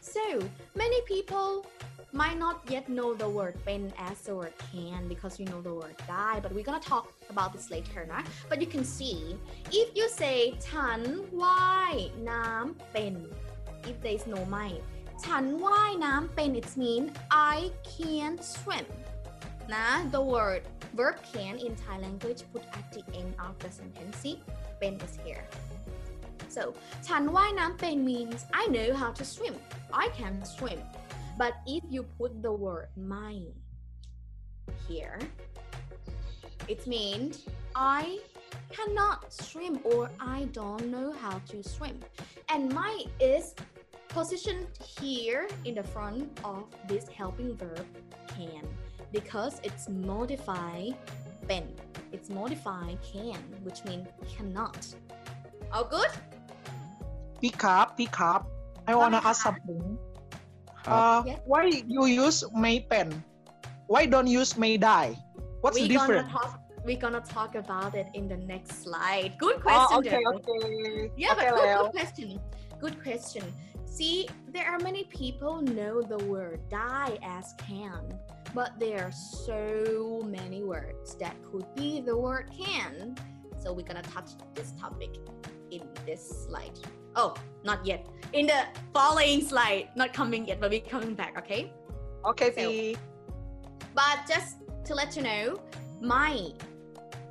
[0.00, 0.38] So
[0.76, 1.66] many people
[2.12, 5.96] might not yet know the word pen as or can because you know the word
[6.06, 8.24] die, but we're gonna talk about this later right?
[8.48, 9.36] But you can see
[9.72, 13.26] if you say tan why nam pen
[13.84, 14.82] if there is no might
[15.25, 17.11] ฉันว่ายน้ำเป็น it means
[17.55, 17.57] I
[17.95, 18.87] can swim
[19.73, 20.61] นะ the word
[20.97, 24.35] verb can in Thai language put at the end of the sentence see
[24.79, 25.45] เป็น is here
[26.55, 26.63] so
[27.07, 29.55] ฉันว่ายน้ำเป็น means I know how to swim
[30.03, 30.79] I can swim
[31.41, 33.29] but if you put the word ไม่
[34.87, 35.19] here
[36.73, 37.33] it means
[37.99, 38.03] I
[38.75, 40.03] cannot swim or
[40.37, 41.97] I don't know how to swim
[42.53, 42.93] and my
[43.33, 43.45] is
[44.18, 44.66] positioned
[44.98, 47.86] here in the front of this helping verb
[48.26, 48.66] can
[49.12, 50.98] because it's modified
[51.46, 51.70] been.
[52.10, 54.82] It's modified can, which means cannot.
[55.70, 56.10] All good?
[57.40, 58.50] Pick up, pick up.
[58.88, 59.96] I want to ask something.
[60.84, 61.38] Uh, yeah.
[61.46, 63.22] Why you use may pen?
[63.86, 65.14] Why don't use may die?
[65.60, 66.26] What's we the difference?
[66.84, 69.36] we're gonna talk about it in the next slide.
[69.38, 69.94] Good ah, question.
[69.94, 71.10] Oh, okay, okay.
[71.16, 72.40] Yeah, okay, but good, good question.
[72.80, 73.42] Good question.
[73.86, 78.16] See, there are many people know the word die as can,
[78.54, 83.16] but there are so many words that could be the word can.
[83.60, 85.16] So we're gonna touch this topic
[85.70, 86.78] in this slide.
[87.16, 88.06] Oh, not yet.
[88.32, 91.72] In the following slide, not coming yet, but we're coming back, okay?
[92.24, 93.00] okay So-.
[93.94, 95.60] But just to let you know,
[96.00, 96.52] my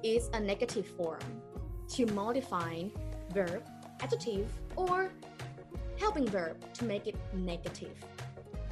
[0.03, 1.21] is a negative form
[1.89, 2.83] to modify
[3.33, 3.63] verb,
[4.01, 5.12] adjective, or
[5.98, 7.94] helping verb to make it negative.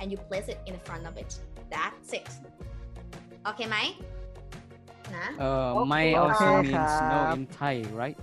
[0.00, 1.30] And you place it in the front of it.
[1.70, 2.28] That's it.
[3.46, 3.94] Okay, Mai?
[5.10, 5.30] Nah.
[5.42, 8.18] uh, Okay, my also okay, means noครับ in Thai right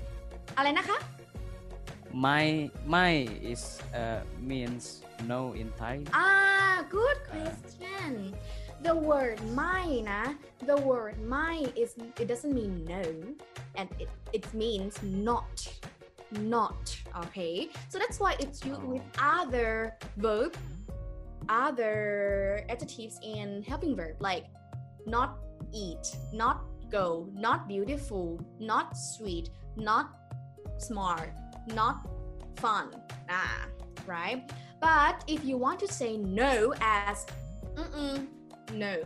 [0.58, 0.98] อะไรนะคะ
[2.28, 2.46] my
[2.96, 3.14] my
[3.52, 3.64] is
[4.02, 4.84] uh, means
[5.32, 8.12] no in Thai Ah, good question.
[8.88, 10.22] The word my na,
[10.70, 11.90] the word my is
[12.22, 13.04] it doesn't mean no,
[13.80, 15.56] and it, it means not.
[16.41, 17.69] Not okay.
[17.89, 20.57] So that's why it's used with other verb,
[21.49, 24.47] other adjectives and helping verb like
[25.07, 25.39] not
[25.73, 30.11] eat, not go, not beautiful, not sweet, not
[30.79, 31.31] smart,
[31.75, 32.09] not
[32.57, 32.91] fun.
[33.29, 33.67] Ah,
[34.07, 34.51] right?
[34.81, 37.27] But if you want to say no as
[37.75, 38.27] mm-mm,
[38.73, 39.03] no,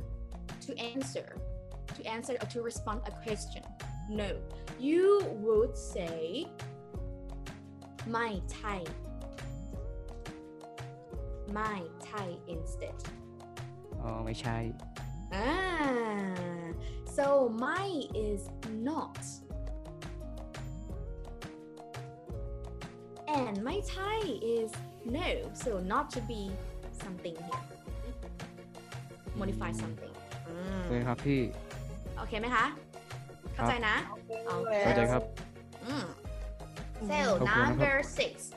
[0.62, 1.36] to answer,
[1.94, 3.62] to answer or to respond a question,
[4.08, 4.36] no,
[4.78, 6.46] you would say
[8.11, 8.73] ไม่ใช่
[11.53, 11.73] ไม่
[12.05, 12.97] ใช่ instead.
[14.01, 14.57] อ๋อไม่ใช่
[15.33, 16.67] Ah,
[17.17, 17.25] so
[17.65, 17.89] my
[18.27, 18.41] is
[18.89, 19.17] not.
[23.39, 24.19] And my Thai
[24.57, 24.69] is
[25.17, 25.29] no,
[25.63, 26.41] so not to be
[27.03, 27.63] something here.
[29.39, 30.13] Modify something.
[30.85, 31.41] เคยครับพี่
[32.17, 32.65] โอเคไหมคะ
[33.53, 35.23] เข้าใจนะโอเค เข้าใจครับ
[35.89, 36.05] Mm.
[37.00, 38.52] so number six.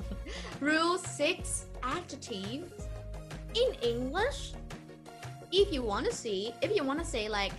[0.60, 2.88] Rule six adjectives
[3.54, 4.52] in English.
[5.50, 7.52] If you want to see, if you want to say like,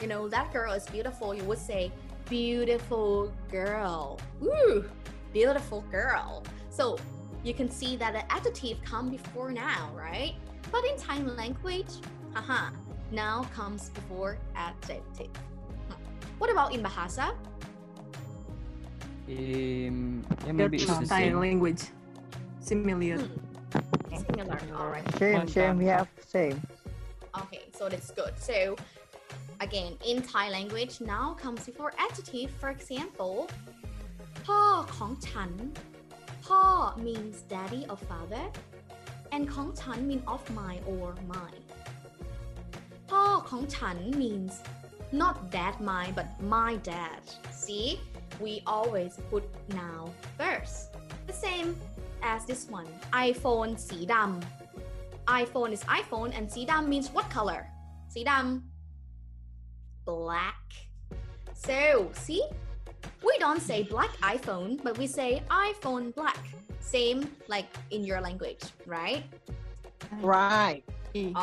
[0.00, 1.90] you know, that girl is beautiful, you would say
[2.28, 4.20] beautiful girl.
[4.42, 4.84] Ooh,
[5.32, 6.44] beautiful girl.
[6.70, 6.98] So
[7.42, 10.34] you can see that the adjective come before noun, right?
[10.70, 11.90] But in Thai language,
[12.34, 12.70] haha,
[13.10, 15.30] noun comes before adjective.
[16.38, 17.34] What about in Bahasa?
[19.30, 21.38] Um, yeah, maybe the Thai same.
[21.38, 21.82] language.
[22.60, 23.18] Similar.
[24.26, 24.58] Similar.
[24.78, 25.06] All right.
[25.18, 25.78] Same, same.
[25.78, 26.60] We have same.
[27.42, 28.34] Okay, so that's good.
[28.38, 28.76] So
[29.60, 32.50] again, in Thai language, noun comes before adjective.
[32.60, 33.36] For example,
[34.46, 34.60] พ่อ
[34.96, 35.52] ของฉัน
[36.44, 36.62] พ่อ
[37.06, 38.44] means daddy or father,
[39.34, 41.64] and ของฉัน mean of my or mine.
[43.68, 44.54] chan means
[45.12, 47.22] not that my but my dad.
[47.52, 48.00] See?
[48.38, 50.96] we always put noun first.
[51.26, 51.76] The same
[52.22, 57.62] as this one, iPhone สีดำ iPhone is iPhone and สีดำ means what color?
[58.12, 58.42] สีดำ
[60.10, 60.62] black.
[61.66, 62.42] So, see?
[63.26, 65.30] We don't say black iPhone, but we say
[65.68, 66.42] iPhone black.
[66.80, 67.18] Same
[67.54, 69.24] like in your language, right?
[70.20, 70.82] Right.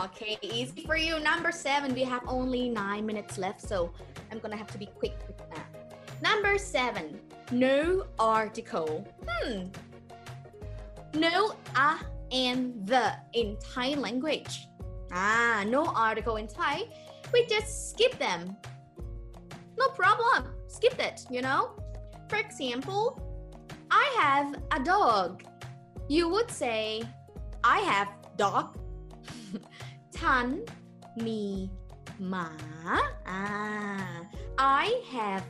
[0.06, 1.14] Okay, easy for you.
[1.20, 3.92] Number seven, we have only nine minutes left, so
[4.32, 5.67] I'm gonna have to be quick, with that.
[6.22, 7.20] Number seven,
[7.52, 9.08] no article.
[9.28, 9.68] Hmm.
[11.14, 11.98] No a
[12.32, 14.68] and the in Thai language.
[15.12, 16.84] Ah, no article in Thai.
[17.32, 18.58] We just skip them.
[19.78, 20.54] No problem.
[20.68, 21.72] Skip it, you know?
[22.30, 23.22] For example,
[23.92, 25.44] I have a dog.
[26.10, 27.04] You would say,
[27.64, 28.78] I have dog.
[30.12, 30.64] Tan
[31.16, 31.70] mi
[32.20, 32.50] ma.
[33.26, 34.22] Ah,
[34.58, 35.44] I have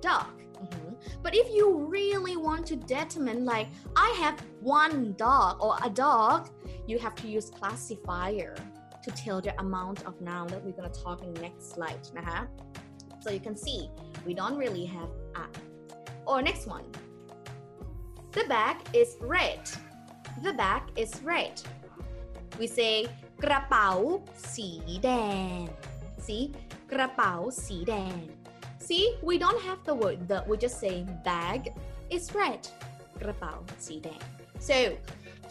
[0.00, 0.96] dog Mhm.
[1.22, 1.66] But if you
[1.96, 6.48] really want to determine like I have one dog or a dog,
[6.86, 8.54] you have to use classifier
[9.04, 12.04] to tell the amount of noun that we're gonna talk in the next slide.
[12.18, 12.38] นะคะ
[13.22, 13.80] So you can see
[14.26, 15.44] we don't really have a.
[16.30, 16.86] Or next one.
[18.36, 19.62] The bag is red.
[20.46, 21.56] The bag is red.
[22.60, 22.94] We say
[23.44, 23.90] กระเป๋า
[24.54, 24.68] สี
[25.04, 25.10] แด
[25.58, 25.60] ง
[26.26, 26.44] See
[26.92, 27.34] กระเป๋า
[27.66, 28.18] สีแดง
[28.90, 30.96] See we don't have the word the we just say
[31.30, 31.60] bag
[32.16, 32.62] is red
[33.22, 33.54] กระเป๋า
[33.86, 34.22] สีแดง
[34.68, 34.78] So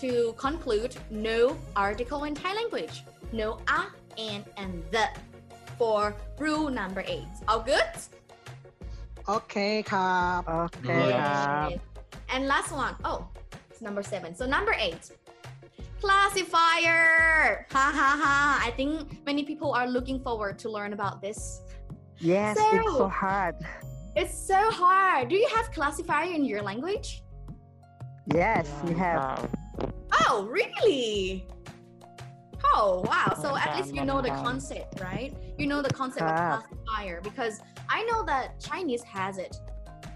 [0.03, 0.11] to
[0.45, 0.93] conclude
[1.29, 1.39] no
[1.87, 2.95] article in Thai language
[3.41, 3.81] no a
[4.29, 5.05] and and the
[5.79, 6.01] for
[6.43, 7.93] rule number eight all good
[9.27, 9.55] โอเค
[9.91, 11.67] ครับ Okay,ครับ
[12.33, 13.19] and last one oh
[13.69, 15.03] it's number seven so number eight
[16.03, 17.01] classifier
[17.75, 18.35] ha ha ha
[18.67, 18.91] i think
[19.29, 21.39] many people are looking forward to learn about this
[22.20, 23.56] Yes, it's So- so hard.
[24.16, 25.28] it's so hard.
[25.28, 27.22] Do you have classifier in your language?
[28.26, 29.48] Yes, we have.
[30.28, 31.46] oh really?
[32.74, 33.34] Oh wow.
[33.40, 35.34] So at least you know the concept right?
[35.58, 36.62] You know the concept of Ah.
[36.62, 39.56] classifier because i know that chinese has it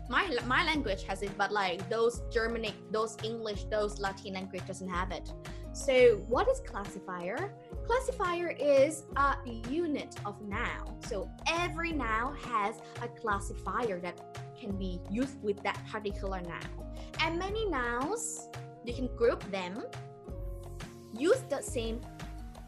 [0.09, 4.89] my my language has it but like those germanic those english those latin language doesn't
[4.89, 5.33] have it.
[5.73, 7.53] So what is classifier?
[7.87, 9.35] Classifier is a
[9.69, 11.01] unit of noun.
[11.07, 14.21] So every noun has a classifier that
[14.59, 16.95] can be used with that particular noun.
[17.21, 18.49] And many nouns
[18.85, 19.83] you can group them
[21.19, 22.01] use the same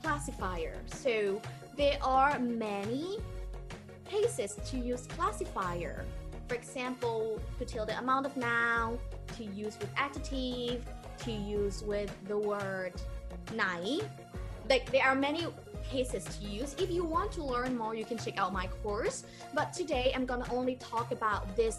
[0.03, 0.75] classifier.
[0.87, 1.41] So
[1.77, 3.19] there are many
[4.05, 6.05] cases to use classifier
[6.48, 9.00] for example to tell the amount of noun
[9.38, 10.84] to use with adjective
[11.24, 12.94] to use with the word
[13.56, 13.66] ไหน
[14.72, 15.44] like there are many
[15.94, 19.18] cases to use if you want to learn more you can check out my course
[19.58, 21.78] but today i'm gonna only talk about this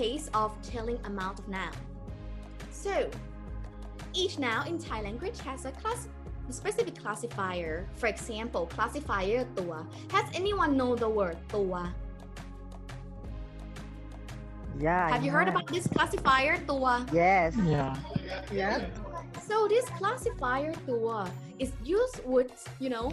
[0.00, 1.76] case of telling amount of noun
[2.84, 2.94] so
[4.14, 6.00] each noun in Thai language has a class
[6.50, 9.72] specific classifier for example classifier ตัว
[10.14, 11.74] has anyone know the word ตัว
[14.79, 15.09] Yeah.
[15.09, 15.37] Have I you know.
[15.37, 17.05] heard about this classifier, Tua?
[17.13, 17.55] Yes.
[17.65, 17.95] Yeah.
[18.51, 18.85] Yeah.
[19.47, 23.11] So this classifier, Tua, is used with, you know,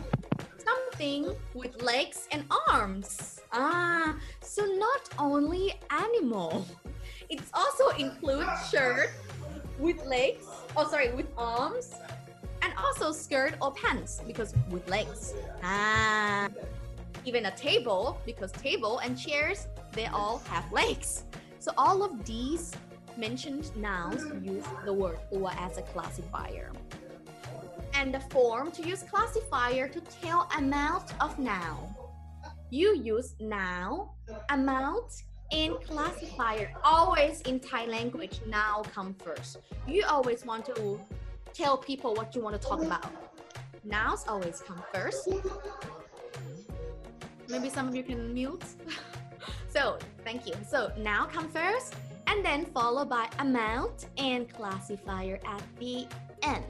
[0.59, 3.41] something with legs and arms.
[3.53, 6.67] Ah, so not only animal,
[7.29, 9.11] it also includes shirt
[9.79, 10.47] with legs,
[10.77, 11.95] oh sorry, with arms,
[12.63, 15.35] and also skirt or pants because with legs.
[15.65, 16.49] Ah,
[17.25, 21.25] even a table because table and chairs, they all have legs.
[21.61, 22.73] So all of these
[23.19, 26.69] mentioned nouns use the word ตัว as a classifier.
[27.99, 31.83] And the form to use classifier to tell amount of noun.
[32.79, 34.09] You use noun,
[34.57, 35.11] amount,
[35.61, 36.69] and classifier.
[36.95, 39.53] Always in Thai language, noun come first.
[39.95, 40.77] You always want to
[41.61, 43.11] tell people what you want to talk about.
[43.85, 45.29] Nouns always come first.
[47.53, 48.69] Maybe some of you can mute.
[49.71, 50.55] So thank you.
[50.69, 51.95] So noun come first
[52.27, 56.07] and then followed by amount and classifier at the
[56.43, 56.65] end.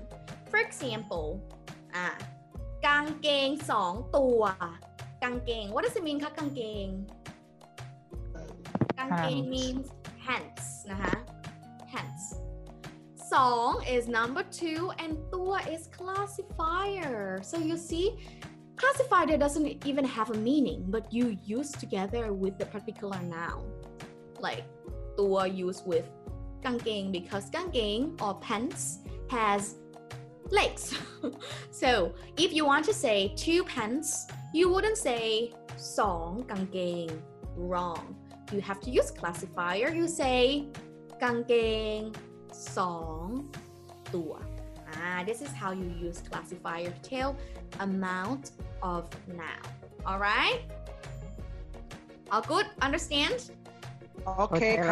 [0.51, 1.29] For example,
[1.95, 2.17] ah,
[2.87, 4.43] กางเกงสองตัว
[5.23, 6.63] กางเกง what does it mean gang กางเก
[9.37, 9.87] ง means
[10.23, 11.91] pants นะคะ uh-huh.
[11.91, 12.25] pants
[13.31, 17.19] Song is number two and ตัว is classifier.
[17.51, 18.07] So you see
[18.82, 23.64] classifier doesn't even have a meaning but you use together with the particular noun
[24.46, 24.66] like
[25.20, 25.36] ตัว
[25.66, 26.08] used with
[26.66, 28.84] กางเกง because กางเกง or pants
[29.36, 29.62] has
[30.58, 30.84] legs
[31.82, 31.90] so
[32.44, 34.10] if you want to say two pants
[34.58, 35.26] you wouldn't say
[36.00, 37.08] สองกางเกง
[37.70, 38.06] wrong
[38.54, 40.42] you have to use classifier you say
[41.24, 41.54] กางเก
[41.96, 41.98] ง
[42.78, 43.24] สอง
[44.16, 44.34] ตัว
[45.03, 47.37] Ah, this is how you use classifier tail
[47.81, 49.65] amount of noun.
[50.05, 50.61] All right?
[52.31, 52.67] All good?
[52.83, 53.51] Understand?
[54.27, 54.87] Okay, okay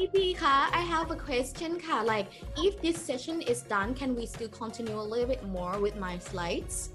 [0.00, 2.02] EP, I have a question, ka.
[2.02, 2.26] Like,
[2.56, 6.18] if this session is done, can we still continue a little bit more with my
[6.18, 6.90] slides?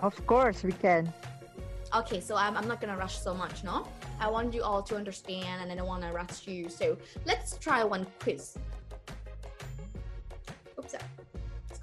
[0.00, 1.12] Of course, we can.
[1.94, 3.86] Okay, so I'm, I'm not gonna rush so much, no?
[4.20, 6.68] I want you all to understand and I don't wanna rush you.
[6.68, 8.58] So let's try one quiz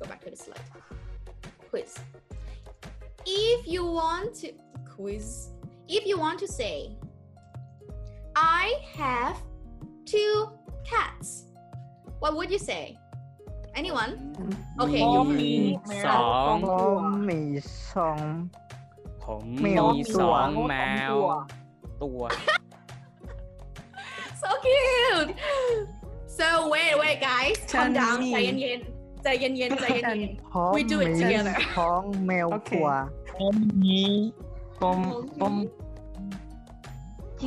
[0.01, 0.67] go back to the slide
[1.71, 1.95] quiz
[3.25, 4.49] if you want to
[4.95, 5.51] quiz
[5.89, 6.77] if you want to say
[8.35, 8.65] I
[9.01, 9.37] have
[10.05, 10.35] two
[10.85, 11.45] cats
[12.21, 12.85] what would you say
[13.81, 14.13] anyone
[14.83, 15.55] okay มี you มี
[16.07, 16.23] สอ
[16.53, 16.71] ง ผ
[17.01, 17.41] มมี
[17.95, 18.21] สอง
[19.25, 19.85] ผม แม มี ว
[20.21, 20.75] สอง ตัว แม
[21.13, 21.15] ว
[22.03, 22.23] ตัว
[24.41, 25.31] so cute
[26.39, 32.98] so wait wait guys calm ฉัน down มี ใจเย็นๆ ใจเย็นๆใจเย็นๆ we do it together ท้องแมวกว่า
[33.40, 33.56] ปม
[33.86, 34.14] นี้
[34.82, 35.00] ปม
[35.40, 35.56] ปม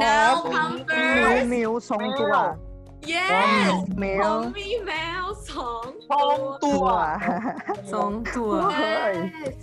[0.00, 2.34] noun come first แมวสองตัว
[3.12, 3.30] yes
[4.00, 5.86] แมวมีแมวสอง
[6.64, 6.84] ตัว
[7.92, 8.52] สองตัว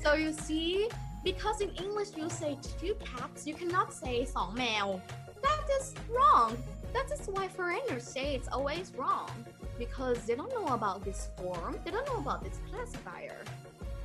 [0.03, 0.71] so you see
[1.27, 2.51] because in English you say
[2.81, 4.87] two cats you cannot say สองแมว
[5.45, 6.51] that is wrong.
[6.93, 9.29] That is why foreigners say it's always wrong
[9.77, 13.37] because they don't know about this form, they don't know about this classifier.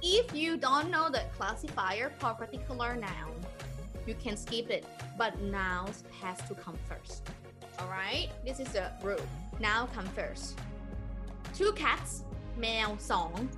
[0.03, 3.35] If you don't know the classifier for particular noun,
[4.07, 4.87] you can skip it,
[5.19, 7.29] but nouns has to come first.
[7.79, 9.21] All right, this is the rule.
[9.59, 10.59] Noun come first.
[11.55, 12.23] Two cats,
[12.57, 13.49] meow, song.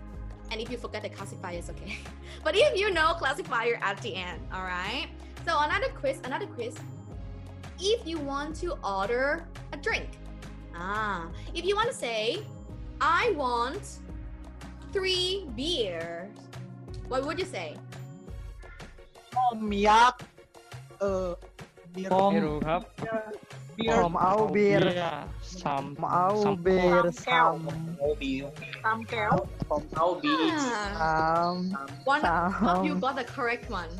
[0.51, 1.99] And if you forget the classifier, it's okay.
[2.45, 5.09] but if you know classifier at the end, all right?
[5.45, 6.77] So another quiz, another quiz.
[7.81, 10.09] If you want to order a drink,
[10.79, 12.47] Ah, if you want to say,
[13.01, 13.99] I want
[14.93, 16.31] three beers,
[17.09, 17.75] what would you say?
[19.51, 20.23] Um, yak,
[21.01, 21.35] uh,
[21.95, 22.09] beer.
[22.09, 22.35] Pom.
[23.79, 23.95] Beer.
[23.95, 25.27] Pom, au, beer.
[25.43, 27.11] Sam, au, beer.
[27.13, 27.67] Sam,
[28.01, 28.51] au, beer.
[28.83, 29.49] Sam, keo.
[30.23, 30.55] Beer.
[30.99, 31.55] Ah.
[32.05, 33.91] One, of you got the correct one.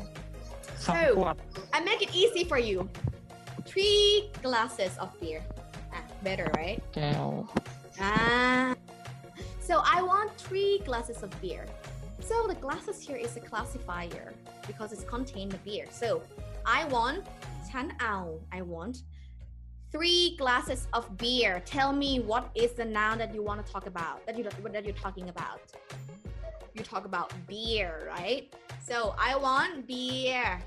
[0.77, 1.35] So,
[1.73, 2.89] I make it easy for you.
[3.65, 5.43] Three glasses of beer
[6.23, 6.81] better, right?
[7.99, 8.75] Ah.
[9.59, 11.65] So I want three glasses of beer.
[12.21, 14.33] So the glasses here is a classifier
[14.67, 15.85] because it's contained the beer.
[15.91, 16.21] So
[16.65, 17.25] I want
[17.69, 18.39] 10 owl.
[18.51, 19.03] I want
[19.91, 21.61] three glasses of beer.
[21.65, 24.25] Tell me what is the noun that you want to talk about?
[24.25, 25.61] That you that you're talking about.
[26.73, 28.53] You talk about beer, right?
[28.87, 30.59] So I want beer.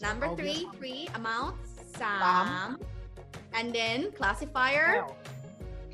[0.00, 1.56] Number three, three amount.
[1.96, 2.78] Sam
[3.54, 5.04] and then classifier.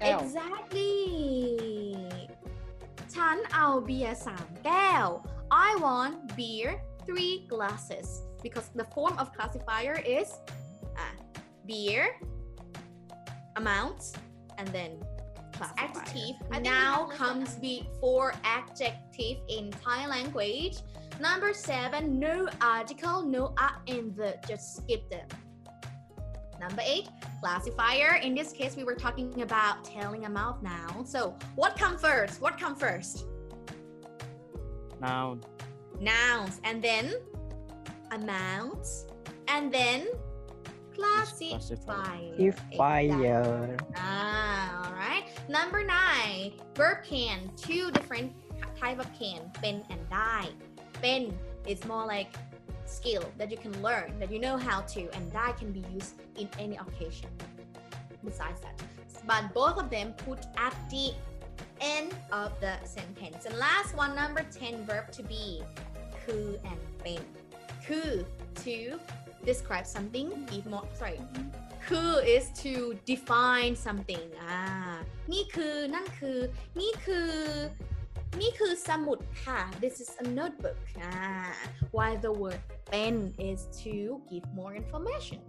[0.01, 1.97] Exactly.
[5.51, 10.33] I want beer three glasses because the form of classifier is
[10.97, 11.01] uh,
[11.67, 12.17] beer
[13.57, 14.17] amount
[14.59, 15.03] and then
[15.53, 15.89] classifier.
[15.89, 20.79] adjective noun comes before adjective in Thai language.
[21.21, 25.29] Number seven, no article, no a in the, just skip them.
[26.67, 27.11] Number eight,
[27.43, 28.15] classifier.
[28.23, 31.05] In this case, we were talking about tailing a mouth noun.
[31.05, 32.41] So what come first?
[32.41, 33.27] What come first?
[34.99, 35.43] Noun.
[36.01, 36.63] Nouns.
[36.65, 37.17] And then
[38.13, 39.05] amounts.
[39.47, 40.07] And then
[40.95, 42.55] classifier.
[42.73, 43.77] Classifier.
[43.97, 45.27] Ah, all right.
[45.51, 47.51] Number nine, verb can.
[47.59, 48.33] Two different
[48.81, 49.51] type of can.
[49.53, 50.49] Pen and die.
[50.95, 51.37] Pen
[51.67, 52.35] is more like
[52.86, 56.16] skill that you can learn, that you know how to, and die can be used
[56.38, 57.30] in any occasion.
[58.24, 58.76] Besides that,
[59.26, 61.14] but both of them put at the
[61.80, 63.46] end of the sentence.
[63.46, 65.64] And last one, number 10, verb to be.
[66.24, 67.24] คือ and เป็น
[67.88, 68.10] คือ
[68.64, 68.78] to
[69.50, 71.22] describe something, give more, sorry,
[71.88, 72.74] คือ is to
[73.12, 74.62] define something อ่า
[75.32, 76.38] นี่คือ นั่นคือ
[76.80, 77.30] นี่คือ
[78.42, 81.14] นี่คือสมุดค่ะ this is a notebook อ่า
[81.96, 82.62] while the word
[82.94, 83.94] pen is to
[84.32, 85.40] give more information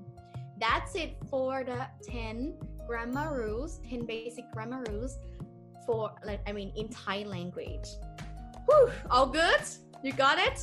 [0.63, 1.81] that's it for the
[2.11, 2.55] 10
[2.89, 5.13] grammar rules 10 basic grammar rules
[5.87, 7.89] for like I mean in Thai language
[8.67, 9.63] Whew, all good
[10.05, 10.59] you got it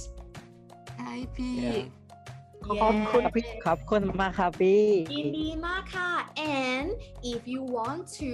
[0.95, 1.59] ใช่พี่
[2.75, 2.81] Yeah.
[2.83, 6.11] ขอบคุณพี่ขอบคุณมากครับพี่ ยินดีมากค่ะ
[6.63, 6.87] and
[7.33, 8.31] if you want to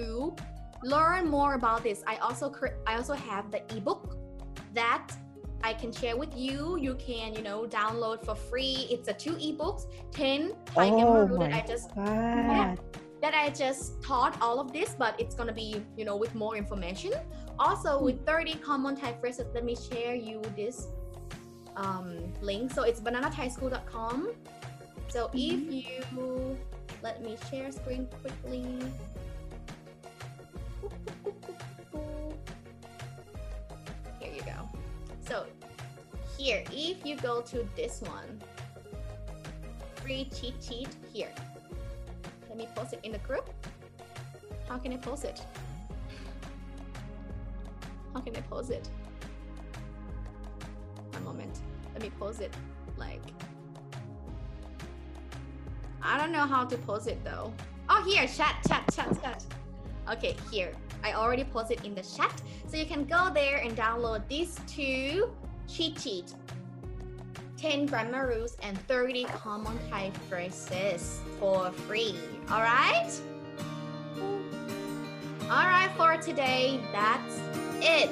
[0.93, 4.03] learn more about this I also cre- I also have the ebook
[4.79, 5.05] that
[5.62, 9.34] I can share with you you can you know download for free it's a two
[9.34, 12.78] ebooks 10 Thai Oh that I just God.
[13.20, 16.56] that I just taught all of this, but it's gonna be, you know, with more
[16.56, 17.12] information.
[17.58, 20.88] Also, with 30 common Thai phrases, let me share you this
[21.76, 22.72] um, link.
[22.72, 24.30] So it's bananathaischool.com.
[25.08, 26.56] So if you
[27.02, 28.78] let me share screen quickly.
[36.38, 38.40] Here, if you go to this one,
[39.96, 41.32] free cheat sheet here.
[42.48, 43.50] Let me post it in the group.
[44.68, 45.44] How can I post it?
[48.14, 48.88] How can I post it?
[51.12, 51.60] One moment.
[51.92, 52.54] Let me post it
[52.96, 53.22] like.
[56.00, 57.52] I don't know how to post it though.
[57.88, 59.44] Oh, here, chat, chat, chat, chat.
[60.10, 60.72] Okay, here.
[61.02, 62.32] I already posted in the chat.
[62.68, 65.30] So you can go there and download these two
[65.68, 66.34] cheat sheet
[67.58, 72.14] 10 grammar rules and 30 common Thai phrases for free.
[72.50, 73.10] All right?
[75.50, 77.40] All right, for today, that's
[77.82, 78.08] it.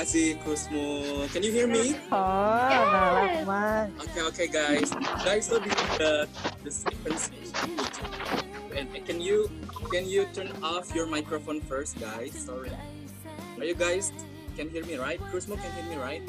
[0.00, 1.28] Cassie, Cosmo.
[1.28, 1.92] Can you hear me?
[2.08, 3.44] Oh, yes.
[4.00, 4.88] Okay, okay, guys.
[5.20, 6.12] Guys, so this is the,
[6.64, 7.20] the second
[8.72, 9.52] And can you
[9.92, 12.32] can you turn off your microphone first, guys?
[12.32, 12.72] Sorry.
[13.60, 14.08] Are you guys
[14.56, 15.20] can hear me right?
[15.28, 16.24] Cosmo can hear me right?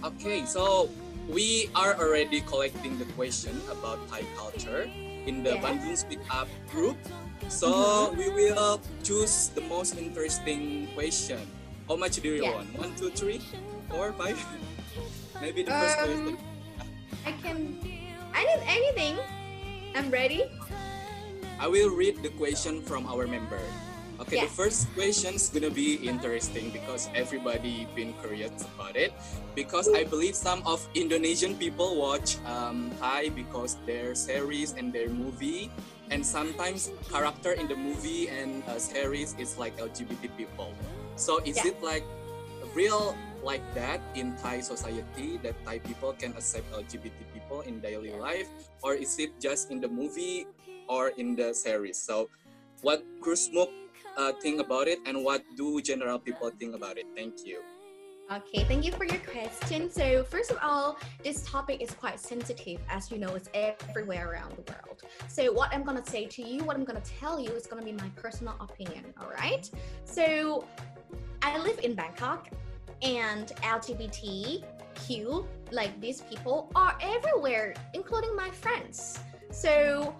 [0.00, 0.88] Okay, so
[1.28, 4.88] we are already collecting the question about Thai culture
[5.28, 5.60] in the yes.
[5.60, 6.96] Bandung Speak Up group.
[7.52, 8.08] So mm -hmm.
[8.16, 11.44] we will choose the most interesting question
[11.88, 12.54] how much do you Yes.
[12.54, 12.68] want?
[12.78, 13.40] One, two, three,
[13.90, 14.38] four, five?
[15.40, 16.36] Maybe the first Um, question.
[17.26, 17.58] I can
[18.34, 19.14] I need anything
[19.94, 20.44] I'm ready
[21.58, 23.60] I will read the question from our member.
[24.20, 29.12] Okay, the first question is gonna be interesting because everybody been curious about it.
[29.54, 35.08] Because I believe some of Indonesian people watch um, Thai because their series and their
[35.08, 35.68] movie,
[36.12, 40.72] and sometimes character in the movie and uh, series is like LGBT people.
[41.16, 41.72] So is Yeah.
[41.72, 42.04] it like
[42.74, 48.12] real like that in Thai society that Thai people can accept LGBT people in daily
[48.12, 48.48] life,
[48.82, 50.46] or is it just in the movie
[50.88, 51.96] or in the series?
[51.96, 52.28] So,
[52.82, 53.70] what Krusmuk
[54.18, 57.06] uh, think about it, and what do general people think about it?
[57.14, 57.62] Thank you.
[58.32, 59.88] Okay, thank you for your question.
[59.88, 62.80] So, first of all, this topic is quite sensitive.
[62.90, 65.02] As you know, it's everywhere around the world.
[65.28, 67.92] So, what I'm gonna say to you, what I'm gonna tell you, is gonna be
[67.92, 69.70] my personal opinion, all right?
[70.04, 70.66] So,
[71.40, 72.48] I live in Bangkok,
[73.00, 79.20] and LGBTQ, like these people, are everywhere, including my friends.
[79.52, 80.16] So,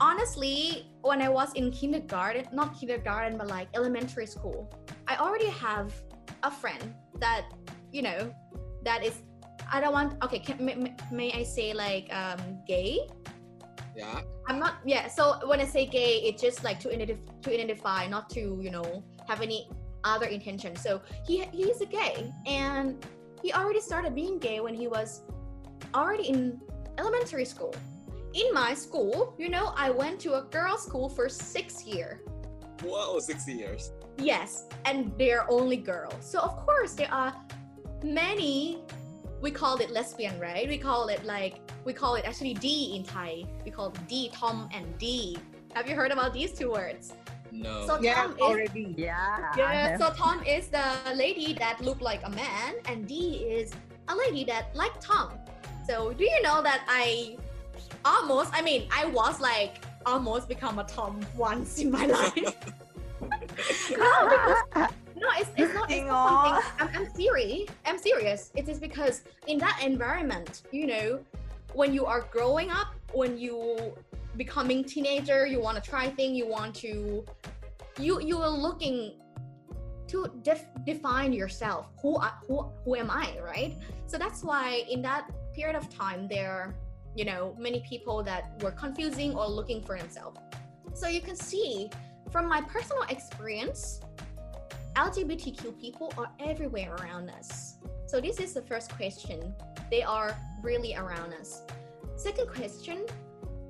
[0.00, 4.68] honestly, when I was in kindergarten, not kindergarten, but like elementary school,
[5.06, 5.94] I already have
[6.42, 6.94] a friend
[7.24, 7.42] that
[7.96, 8.20] you know
[8.88, 9.14] that is
[9.72, 10.74] i don't want okay can, may,
[11.18, 12.40] may- i say like um
[12.72, 12.90] gay
[13.96, 14.20] Yeah.
[14.48, 18.00] i'm not yeah so when i say gay it's just like to identify to identify
[18.14, 18.88] not to you know
[19.30, 19.60] have any
[20.12, 20.90] other intention so
[21.28, 22.16] he he's a gay
[22.62, 22.86] and
[23.42, 25.08] he already started being gay when he was
[26.00, 26.40] already in
[27.00, 27.74] elementary school
[28.42, 32.18] in my school you know i went to a girls school for six years
[32.82, 33.82] Wow, six years.
[34.18, 36.14] Yes, and they're only girls.
[36.20, 37.34] So of course there are
[38.02, 38.78] many
[39.40, 40.66] we call it lesbian, right?
[40.66, 43.44] We call it like we call it actually D in Thai.
[43.64, 45.36] We call it D, Tom and D.
[45.74, 47.12] Have you heard about these two words?
[47.52, 47.86] No.
[47.86, 48.94] So Yeah, Tom is already.
[48.96, 49.52] Yeah.
[49.56, 53.72] yeah, so Tom is the lady that look like a man, and D is
[54.08, 55.32] a lady that like Tom.
[55.86, 57.36] So do you know that I
[58.04, 62.72] almost, I mean, I was like almost become a Tom once in my life.
[63.90, 65.90] No, because, no, it's, it's not.
[65.90, 66.94] It's not something.
[66.94, 67.68] I'm, I'm serious.
[67.86, 68.50] I'm serious.
[68.54, 71.20] It is because in that environment, you know,
[71.72, 73.92] when you are growing up, when you
[74.36, 77.24] becoming teenager, you want to try things, you want to
[77.98, 79.12] you you are looking
[80.08, 83.76] to def- define yourself who I, who who am i right
[84.06, 86.74] so that's why in that period of time there
[87.14, 90.38] you know many people that were confusing or looking for themselves
[90.92, 91.90] so you can see
[92.30, 94.00] from my personal experience
[94.96, 99.54] lgbtq people are everywhere around us so this is the first question
[99.90, 101.62] they are really around us
[102.16, 103.04] second question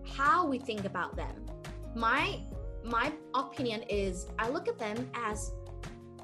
[0.06, 1.34] how we think about them
[1.94, 2.40] my
[2.84, 5.52] my opinion is I look at them as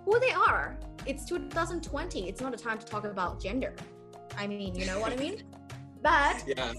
[0.05, 0.79] who they are.
[1.07, 2.29] It's 2020.
[2.29, 3.75] It's not a time to talk about gender.
[4.37, 5.43] I mean, you know what I mean?
[6.03, 6.73] But Yeah.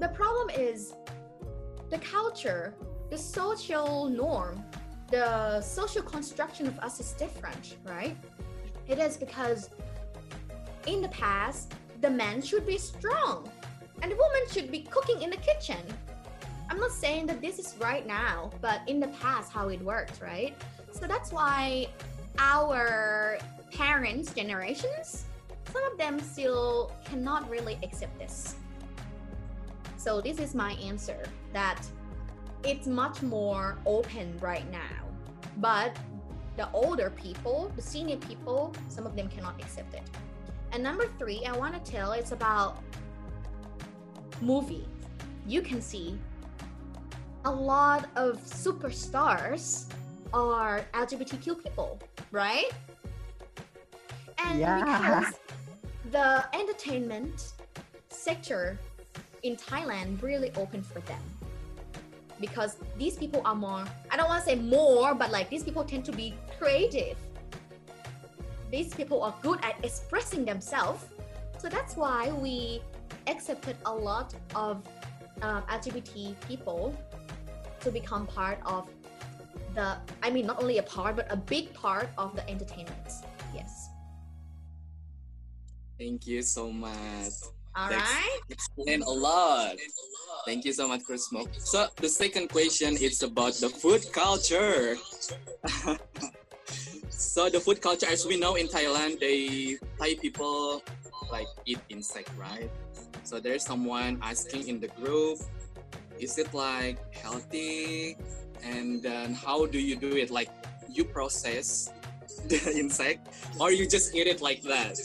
[0.00, 0.94] the problem is
[1.90, 2.74] the culture,
[3.08, 4.64] the social norm,
[5.10, 8.16] the social construction of us is different, right?
[8.86, 9.70] It is because
[10.86, 13.50] in the past, the man should be strong
[14.02, 15.78] and the woman should be cooking in the kitchen.
[16.70, 20.20] I'm not saying that this is right now, but in the past, how it worked,
[20.20, 20.54] right?
[20.92, 21.88] So that's why
[22.38, 23.38] our
[23.72, 25.24] parents' generations,
[25.72, 28.56] some of them still cannot really accept this.
[29.96, 31.80] So this is my answer that
[32.64, 35.06] it's much more open right now.
[35.58, 35.96] But
[36.56, 40.02] the older people, the senior people, some of them cannot accept it.
[40.72, 42.82] And number three, I want to tell it's about
[44.40, 44.86] movie.
[45.46, 46.18] You can see
[47.44, 49.86] a lot of superstars
[50.32, 51.98] are LGBTQ people,
[52.32, 52.70] right?
[54.44, 55.20] And Yeah.
[55.20, 55.34] because
[56.10, 57.52] the entertainment
[58.10, 58.78] sector
[59.42, 61.20] in Thailand really open for them.
[62.40, 65.84] Because these people are more, I don't want to say more, but like these people
[65.84, 67.16] tend to be creative.
[68.70, 71.04] These people are good at expressing themselves.
[71.58, 72.82] So that's why we
[73.26, 74.82] accepted a lot of
[75.42, 76.94] um, LGBT people
[77.80, 78.88] to become part of
[79.74, 83.08] the, I mean, not only a part, but a big part of the entertainment.
[83.54, 83.88] Yes.
[85.98, 87.32] Thank you so much.
[87.74, 88.40] All That's- right.
[88.50, 89.76] Explain a lot.
[90.48, 91.50] Thank you so much, Chris Smoke.
[91.58, 94.96] So the second question is about the food culture.
[97.10, 100.80] so the food culture, as we know in Thailand, they Thai people
[101.30, 102.70] like eat insect, right?
[103.24, 105.36] So there's someone asking in the group,
[106.18, 108.16] is it like healthy?
[108.64, 110.30] And then how do you do it?
[110.30, 110.48] Like
[110.88, 111.92] you process
[112.48, 113.28] the insect,
[113.60, 114.96] or you just eat it like that?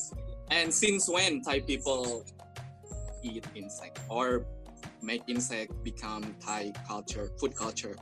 [0.47, 2.23] And since when Thai people
[3.23, 4.45] eat insect or
[5.03, 7.95] make insect become Thai culture, food culture?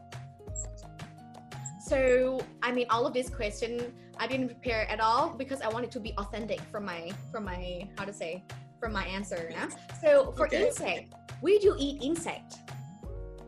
[1.88, 5.92] So I mean, all of this question I didn't prepare at all because I wanted
[5.92, 8.44] to be authentic from my from my how to say
[8.80, 9.52] from my answer.
[9.56, 9.68] Nah?
[10.02, 10.68] So for Okay.
[10.68, 12.56] insect, we do eat insect,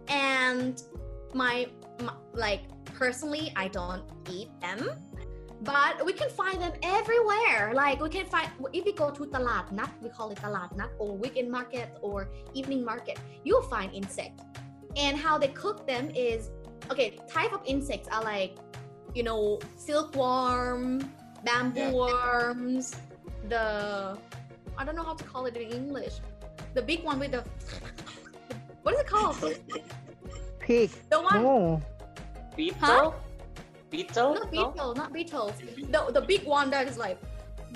[0.07, 0.81] and
[1.33, 1.67] my,
[2.01, 4.89] my like personally, I don't eat them.
[5.63, 7.71] But we can find them everywhere.
[7.73, 10.91] Like we can find if we go to talat nut, we call it talat nut,
[10.99, 14.41] or weekend market or evening market, you'll find insect.
[14.97, 16.49] And how they cook them is
[16.91, 17.17] okay.
[17.29, 18.57] Type of insects are like,
[19.15, 21.09] you know, silkworm,
[21.45, 21.91] bamboo Yeah.
[21.91, 22.95] worms,
[23.47, 24.17] the
[24.77, 26.15] I don't know how to call it in English.
[26.73, 27.43] The big one with the
[28.81, 29.37] what is it called?
[30.59, 30.91] Pig.
[31.09, 31.41] The one oh.
[31.41, 31.81] No.
[32.55, 33.15] Beetle?
[33.93, 34.33] Beetle?
[34.33, 34.71] not No?
[34.71, 35.53] beetle, not beetles.
[35.93, 37.19] The the big one that is like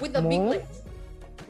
[0.02, 0.82] with the big legs.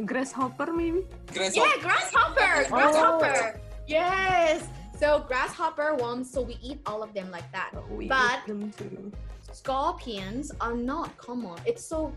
[0.06, 1.08] Grasshopper maybe?
[1.34, 2.76] Yeah, grasshopper, oh.
[2.76, 3.62] grasshopper.
[3.88, 4.68] Yes.
[5.00, 6.30] So grasshopper worms.
[6.30, 7.72] So we eat all of them like that.
[7.78, 9.12] Oh, we But eat them too.
[9.54, 11.58] scorpions are not common.
[11.66, 12.12] It's so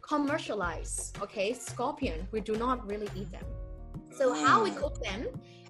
[0.00, 1.18] commercialized.
[1.20, 2.28] Okay, scorpion.
[2.30, 3.48] We do not really eat them.
[4.18, 4.46] So mm.
[4.46, 5.26] how we cook them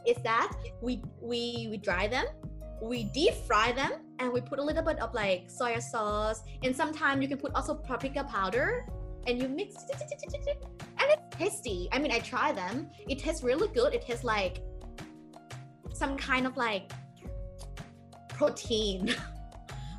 [0.07, 0.53] is that
[0.83, 2.27] we we we dry them,
[2.83, 6.75] we deep fry them, and we put a little bit of like soy sauce, and
[6.75, 8.87] sometimes you can put also paprika powder,
[9.27, 11.89] and you mix, and it's tasty.
[11.93, 12.91] I mean, I try them.
[13.09, 13.95] It tastes really good.
[13.95, 14.63] It tastes like
[15.93, 16.93] some kind of like
[18.29, 19.15] protein.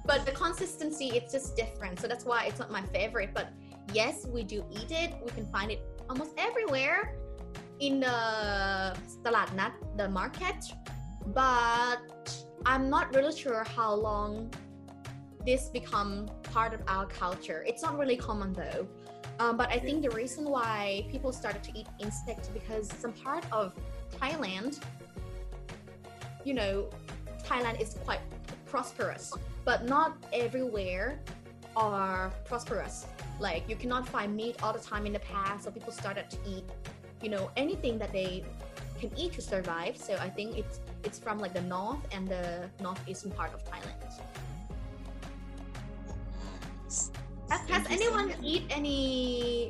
[0.09, 3.49] but the consistency it's just different so that's why it's not my favorite but
[3.93, 7.15] yes we do eat it we can find it almost everywhere
[7.79, 8.17] in the
[9.23, 10.65] talat not the market
[11.27, 12.01] but
[12.65, 14.51] i'm not really sure how long
[15.45, 18.87] this become part of our culture it's not really common though
[19.39, 23.45] um, but i think the reason why people started to eat insects because some part
[23.51, 23.73] of
[24.19, 24.79] thailand
[26.43, 26.89] you know
[27.43, 28.21] thailand is quite
[28.65, 29.33] prosperous
[29.65, 31.19] but not everywhere
[31.75, 33.05] are prosperous.
[33.39, 36.37] Like you cannot find meat all the time in the past, so people started to
[36.45, 36.65] eat,
[37.21, 38.43] you know, anything that they
[38.99, 39.97] can eat to survive.
[39.97, 42.44] So I think it's it's from like the north and the
[42.80, 43.98] northeastern part of Thailand.
[47.50, 48.38] Has, has Thank you so anyone much.
[48.42, 49.00] eat any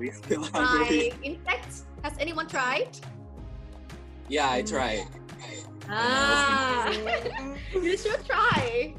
[0.00, 1.12] We feel fried hungry.
[1.22, 1.84] insects?
[2.02, 2.90] Has anyone tried?
[4.28, 5.06] Yeah, I tried.
[5.88, 6.88] Ah,
[7.72, 8.94] you should try.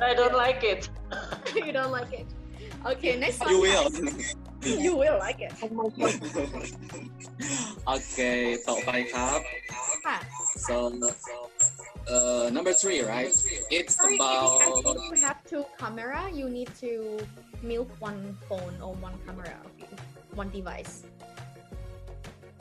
[0.00, 0.88] I don't like it.
[1.54, 2.26] you don't like it.
[2.84, 3.50] Okay, next one.
[3.50, 3.88] You will.
[3.90, 4.36] guys.
[4.86, 5.52] you will like it.
[7.86, 8.18] โอเค
[8.68, 9.38] ต่อไปครับ
[10.06, 10.16] ค่ะ
[10.66, 10.76] so
[12.09, 13.31] uh, number three right
[13.71, 17.19] it's Sorry, about if you have two camera, you need to
[17.61, 19.55] milk one phone or one camera
[20.35, 21.03] one device.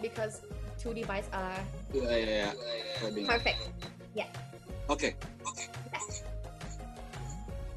[0.00, 0.42] Because
[0.78, 1.58] two devices are
[1.92, 2.52] yeah, yeah, yeah.
[3.02, 3.26] Recording.
[3.26, 3.58] perfect.
[4.14, 4.26] Yeah.
[4.90, 5.14] okay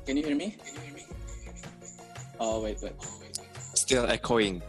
[0.05, 0.57] Can you hear me?
[0.57, 1.03] can you hear me
[2.39, 2.93] oh wait wait
[3.76, 4.63] Still echoing.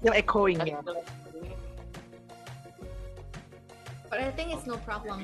[0.00, 0.80] Still echoing, yeah.
[4.10, 5.22] But I think it's no problem.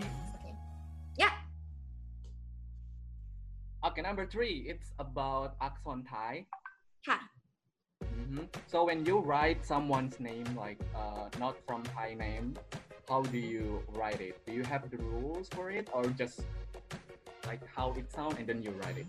[3.85, 6.33] Okay, number three, it's about Akson Thai.
[7.09, 7.19] ค่ะ
[8.17, 8.45] Mhm.
[8.73, 12.47] So when you write someone's name, like uh, not from Thai name,
[13.11, 13.67] how do you
[13.99, 14.35] write it?
[14.47, 16.37] Do you have the rules for it, or just
[17.49, 19.09] like how it sounds and then you write it?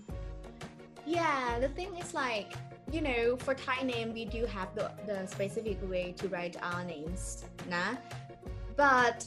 [1.05, 2.49] Yeah, the thing is like,
[2.95, 6.83] you know, for Thai name, we do have the, the specific way to write our
[6.83, 7.91] names, nah?
[8.75, 9.19] But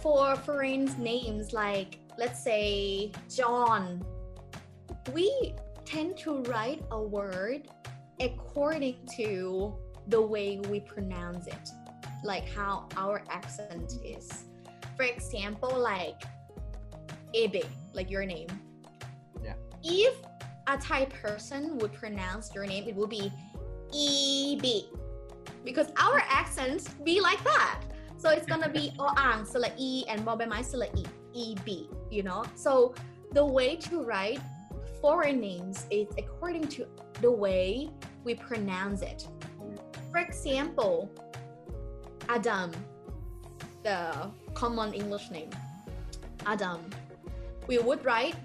[0.00, 1.90] for foreign names, like,
[2.22, 3.84] let's say John,
[5.12, 7.68] we tend to write a word
[8.20, 9.74] according to
[10.08, 11.70] the way we pronounce it,
[12.24, 14.44] like how our accent is.
[14.96, 16.22] For example, like
[17.32, 18.48] Ebe, like your name.
[19.42, 19.54] Yeah.
[19.82, 20.14] If
[20.66, 23.32] a Thai person would pronounce your name, it would be
[23.94, 24.84] EB.
[25.64, 27.80] Because our accents be like that.
[28.16, 32.44] So it's gonna be Oang Sala E and Bobemai Sala E, EB, you know?
[32.54, 32.94] So
[33.32, 34.40] the way to write
[35.02, 36.86] foreign names is according to
[37.20, 37.90] the way
[38.22, 39.26] we pronounce it.
[40.12, 41.10] For example,
[42.28, 42.70] Adam,
[43.82, 45.50] the common English name,
[46.46, 46.78] Adam,
[47.66, 48.36] we would write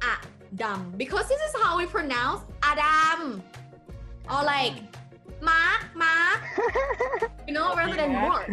[0.00, 3.42] Adam because this is how we pronounce Adam,
[4.30, 4.74] or like
[5.42, 6.40] Mark, Mark,
[7.48, 8.48] you know, rather than Mark.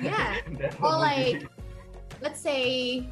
[0.00, 0.36] Yeah,
[0.80, 1.48] or like
[2.20, 3.08] let's say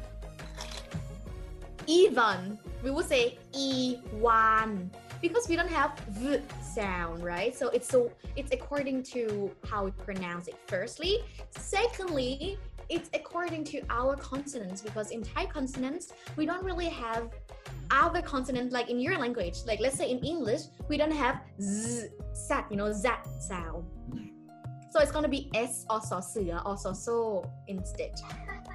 [1.89, 7.55] Ivan, we would say Iwan because we don't have v sound, right?
[7.55, 10.55] So it's so it's according to how we pronounce it.
[10.67, 11.19] Firstly,
[11.51, 12.57] secondly,
[12.89, 17.29] it's according to our consonants because in Thai consonants we don't really have
[17.91, 19.57] other consonants like in your language.
[19.65, 23.85] Like let's say in English we don't have z, zat, you know, zat sound.
[24.91, 26.21] So it's gonna be s or so
[26.65, 28.13] or so so instead.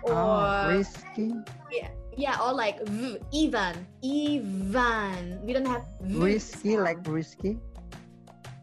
[0.04, 1.32] Or Oh, risky.
[1.70, 5.40] yeah, yeah, or like v, Ivan, Ivan.
[5.44, 6.84] We don't have v Risky, sound.
[6.84, 7.58] like risky.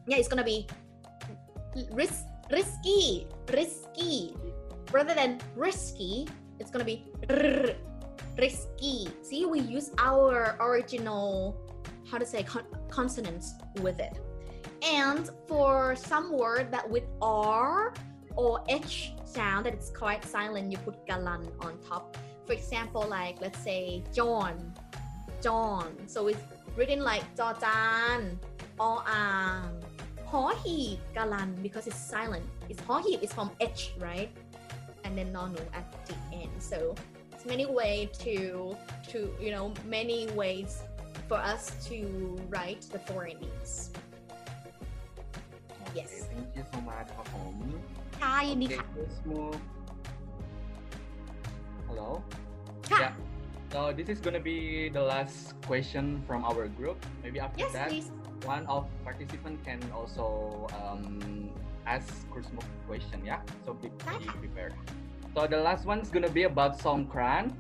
[0.07, 0.67] yeah, it's gonna be
[1.91, 4.35] ris- risky, risky.
[4.91, 6.27] Rather than risky,
[6.59, 7.75] it's gonna be r-
[8.37, 9.07] risky.
[9.21, 11.55] See, we use our original,
[12.09, 14.17] how to say, con- consonants with it.
[14.81, 17.93] And for some word that with R
[18.35, 22.17] or H sound that it's quite silent, you put galan on top
[22.48, 24.72] For example, like let's say John,
[25.40, 25.88] John.
[26.06, 26.40] So it's
[26.76, 28.36] written like Jojan,
[28.78, 29.82] or ang,
[30.26, 32.44] Hohi galan because it's silent.
[32.68, 34.30] It's Hohi is from H, right?
[35.04, 36.50] And then Nonu at the end.
[36.58, 36.94] So
[37.32, 38.76] it's many way to
[39.10, 40.82] to you know many ways
[41.28, 43.90] for us to write the foreign names.
[45.94, 46.26] Yes.
[46.32, 47.56] thank you so much ครับผม
[48.18, 49.58] ค่ะยินดี Okay, ค่ะ let's move.
[51.89, 53.13] Hello.Yeah.
[53.73, 57.01] So this is gonna be the last question from our group.
[57.25, 58.11] Maybe after Yes, that, please.
[58.45, 61.49] one of participant can also um,
[61.85, 63.25] ask Kursmuk question.
[63.25, 63.41] Yeah.
[63.65, 64.73] So be, be prepared.
[65.33, 67.53] So the last one is gonna be about Songkran.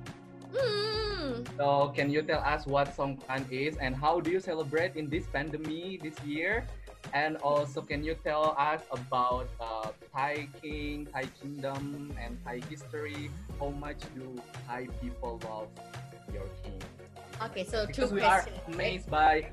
[0.53, 1.45] Mm.
[1.57, 5.25] So can you tell us what Songkran is and how do you celebrate in this
[5.25, 6.65] pandemic this year?
[7.13, 13.31] And also, can you tell us about uh, Thai King, Thai Kingdom, and Thai history?
[13.59, 14.37] How much do
[14.67, 15.67] Thai people love
[16.33, 16.77] your king?
[17.41, 18.61] Okay, so two Because we are questions.
[18.67, 18.75] right?
[18.75, 19.49] amazed by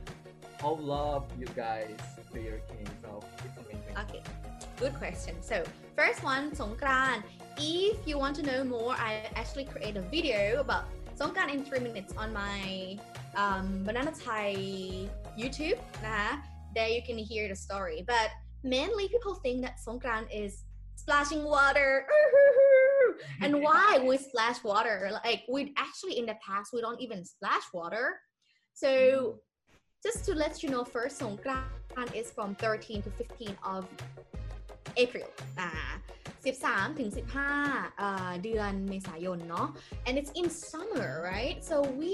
[0.61, 1.97] how love you guys
[2.32, 2.86] to your king.
[3.03, 3.97] So it's amazing.
[4.05, 4.22] Okay,
[4.78, 5.36] good question.
[5.40, 5.64] So
[5.97, 7.22] first one, Songkran.
[7.57, 10.84] If you want to know more, I actually create a video about
[11.18, 12.99] Songkran in three minutes on my
[13.34, 15.78] um, Banana Thai YouTube.
[16.03, 16.36] Nah,
[16.77, 18.05] there you can hear the story.
[18.07, 18.29] But
[18.62, 20.53] mainly people think that Songkran is
[20.95, 22.07] splashing water.
[23.43, 25.11] and why we splash water?
[25.24, 28.20] Like we actually in the past we don't even splash water.
[28.74, 29.35] So mm.
[30.05, 31.64] just to let you know first, Songkran
[32.14, 33.87] is from 13 to 15 of
[34.97, 35.29] April
[35.61, 35.70] อ่า
[36.45, 37.10] 13 ถึง
[37.56, 39.68] 15อ่าเดือนเมษายนเนาะ
[40.08, 42.14] and it's in summer right so we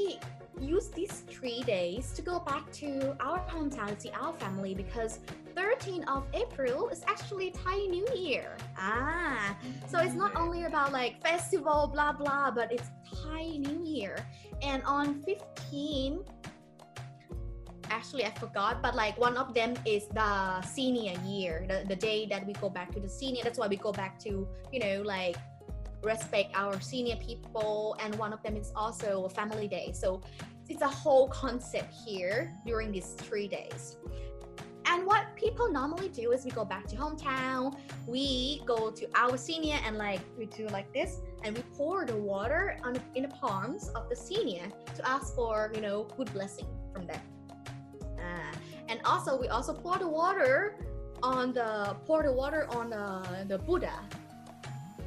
[0.75, 2.89] use these three days to go back to
[3.27, 5.13] our hometown to see our family because
[5.55, 9.55] 13 of April is actually Thai New Year ah
[9.91, 14.13] so it's not only about like festival blah blah but it's Thai New Year
[14.69, 16.23] and on 15
[17.92, 22.26] actually I forgot, but like one of them is the senior year, the, the day
[22.26, 23.42] that we go back to the senior.
[23.44, 25.36] That's why we go back to, you know, like
[26.02, 27.96] respect our senior people.
[28.00, 29.92] And one of them is also a family day.
[29.94, 30.20] So
[30.68, 33.96] it's a whole concept here during these three days.
[34.86, 37.76] And what people normally do is we go back to hometown,
[38.06, 42.16] we go to our senior and like we do like this and we pour the
[42.16, 44.66] water on in the palms of the senior
[44.96, 47.20] to ask for, you know, good blessing from them.
[48.22, 48.50] Ah,
[48.88, 50.76] and also we also pour the water
[51.22, 53.92] on the pour the water on the, the Buddha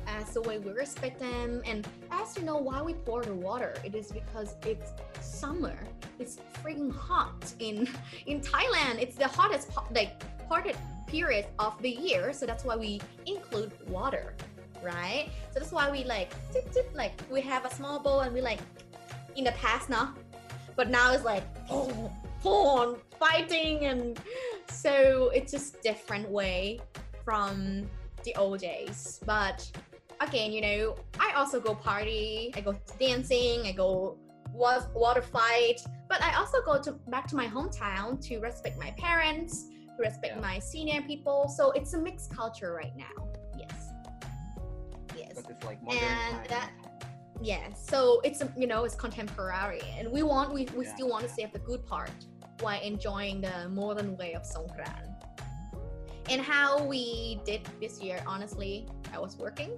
[0.07, 1.61] as the way we respect them.
[1.65, 4.91] And as you know why we pour the water, it is because it's
[5.21, 5.77] summer.
[6.19, 7.87] It's freaking hot in
[8.25, 9.01] in Thailand.
[9.01, 14.35] It's the hottest like hottest period of the year, so that's why we include water,
[14.83, 15.29] right?
[15.51, 18.41] So that's why we like tip, tip, like we have a small bowl and we
[18.41, 18.59] like
[19.35, 20.13] in the past now,
[20.75, 22.11] but now it's like oh,
[22.45, 24.19] on fighting and
[24.69, 26.79] so it's just different way
[27.23, 27.87] from
[28.23, 29.19] the old days.
[29.25, 29.69] But
[30.21, 34.17] again you know i also go party i go dancing i go
[34.53, 39.65] water fight but i also go to back to my hometown to respect my parents
[39.97, 41.47] to respect my senior people.
[41.49, 43.29] So it's a mixed culture right now.
[43.57, 43.89] Yes.
[45.17, 45.43] Yes.
[45.65, 46.45] Like modern and time.
[46.49, 46.71] that
[47.41, 50.95] yeah so it's a- you know it's contemporary and we want we, we Yeah.
[50.95, 52.09] still want to save the good part
[52.61, 55.15] while enjoying the modern way of songkran
[56.29, 59.71] And how we did this year, honestly, I was working.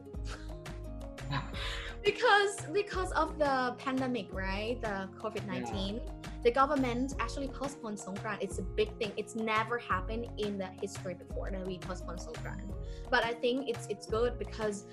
[2.04, 4.80] because because of the pandemic, right?
[4.82, 6.00] The COVID-19.
[6.44, 8.38] The government actually postponed Songkran.
[8.40, 9.12] It's a big thing.
[9.18, 12.62] It's never happened in the history before that we postponed Songkran.
[13.10, 14.86] But I think it's it's good because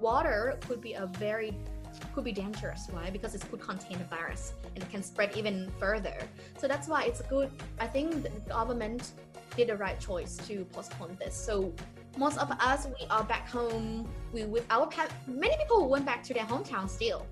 [0.00, 1.56] water could be a very
[2.14, 2.88] could be dangerous.
[2.90, 3.10] Why?
[3.10, 6.16] Because it could contain a virus and it can spread even further.
[6.58, 7.50] So that's why it's good.
[7.80, 9.12] I think the government
[9.56, 11.34] did the right choice to postpone this.
[11.34, 11.72] So
[12.16, 14.08] most of us we are back home.
[14.32, 14.88] We with our
[15.26, 17.26] many people went back to their hometown still.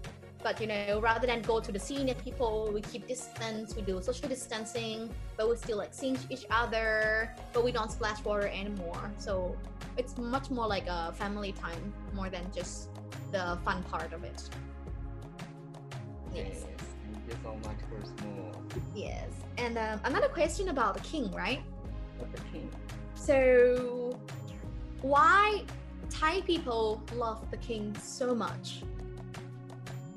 [0.46, 3.74] But you know, rather than go to the senior people, we keep distance.
[3.74, 7.34] We do social distancing, but we still like seeing each other.
[7.52, 9.10] But we don't splash water anymore.
[9.18, 9.56] So
[9.96, 12.90] it's much more like a family time more than just
[13.32, 14.40] the fun part of it.
[16.32, 16.62] Yes.
[16.62, 18.62] Thank you so much for small.
[18.94, 19.28] Yes.
[19.58, 21.60] And um, another question about the king, right?
[22.20, 22.70] But the king.
[23.16, 24.16] So,
[25.02, 25.64] why
[26.08, 28.84] Thai people love the king so much?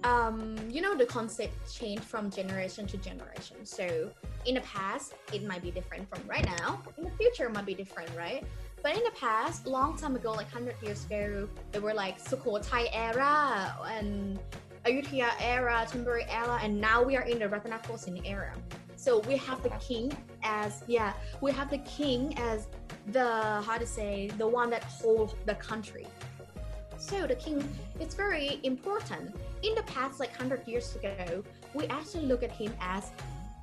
[0.04, 3.58] Um, you know, the concept changed from generation to generation.
[3.66, 4.10] So,
[4.46, 6.82] in the past, it might be different from right now.
[6.98, 8.46] In the future, it might be different, right?
[8.82, 12.88] But in the past, long time ago, like 100 years ago, there were like Sukhothai
[12.94, 14.40] era and
[14.86, 18.54] Ayutthaya era, Thonburi era, and now we are in the Rattanakosin era.
[18.96, 20.12] So we have the king
[20.44, 22.68] as yeah, we have the king as
[23.08, 26.08] the how to say the one that holds the country.
[26.98, 27.64] So the king
[28.00, 29.36] is very important
[29.68, 31.44] in the past like 100 years ago
[31.74, 33.12] we actually look at him as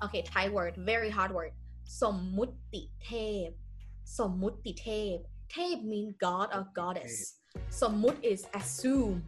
[0.05, 1.53] okay Thai word very hard word
[2.03, 3.13] สมมุติเท
[3.47, 3.49] พ
[4.19, 5.17] สมมุติเทพ
[5.49, 7.35] Tape mean god or goddess.
[7.71, 9.23] Somut is assume.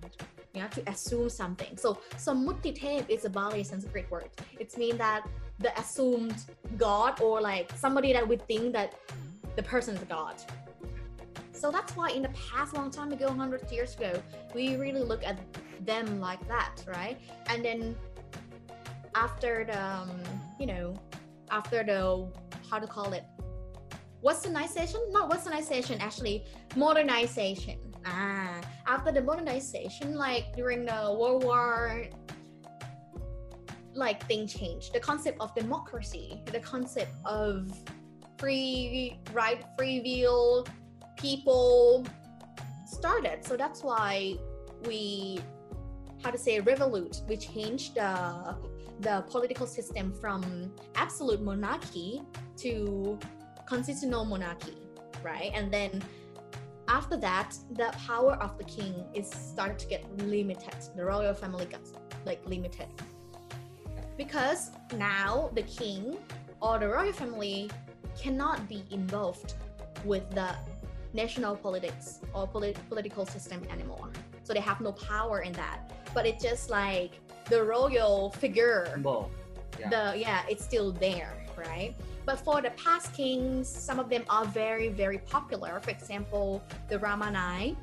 [0.54, 1.76] You have to assume something.
[1.76, 4.30] So samuti tape is a Pali Sanskrit word.
[4.58, 6.44] It's mean that the assumed
[6.76, 8.94] god or like somebody that we think that
[9.56, 10.36] the person is a god
[11.58, 14.12] so that's why in the past long time ago 100 years ago
[14.54, 15.38] we really look at
[15.84, 17.18] them like that right?
[17.46, 17.96] And then
[19.14, 20.10] after the um,
[20.60, 20.94] you know
[21.50, 22.30] after the
[22.70, 23.24] how to call it?
[24.24, 25.10] Westernization?
[25.10, 26.44] Not westernization actually
[26.76, 27.78] modernization.
[28.06, 32.06] Ah after the modernization like during the world war
[33.94, 34.92] like thing changed.
[34.92, 37.70] The concept of democracy the concept of
[38.38, 40.66] free right free will
[41.18, 42.06] people
[42.86, 43.44] started.
[43.44, 44.36] So that's why
[44.86, 45.40] we
[46.22, 47.22] how to say revolute.
[47.28, 48.56] We changed the
[49.00, 52.20] the political system from absolute monarchy
[52.56, 53.18] to
[53.66, 54.74] constitutional monarchy
[55.22, 55.50] right?
[55.54, 56.02] And then
[56.88, 60.76] after that the power of the king is started to get limited.
[60.96, 61.80] The royal family got
[62.24, 62.88] like limited.
[64.16, 66.16] Because now the king
[66.60, 67.70] or the royal family
[68.20, 69.54] cannot be involved
[70.04, 70.54] with the
[71.12, 74.10] national politics or polit- political system anymore.
[74.44, 75.92] So they have no power in that.
[76.14, 77.12] But it's just like
[77.48, 79.00] the royal figure.
[79.78, 79.90] Yeah.
[79.90, 81.94] the yeah it's still there right?
[82.24, 85.80] But for the past kings some of them are very very popular.
[85.80, 87.76] For example the Rama 9.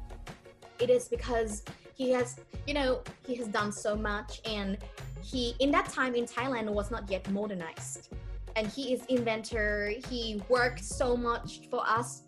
[0.80, 1.64] It is because
[1.94, 4.78] he has you know he has done so much and
[5.22, 8.10] he in that time in thailand was not yet modernized.
[8.58, 9.92] And he is inventor.
[10.10, 12.24] He worked so much for us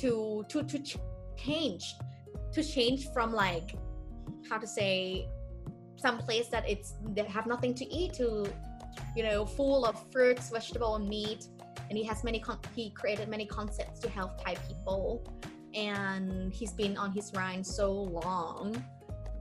[0.00, 0.78] to to to
[1.36, 1.94] change
[2.52, 3.76] to change from like
[4.48, 5.28] how to say
[5.96, 8.46] some place that it's they have nothing to eat to
[9.14, 11.46] you know full of fruits vegetable and meat.
[11.88, 15.24] And he has many con- he created many concepts to help thai people.
[15.74, 18.82] And he's been on his reign so long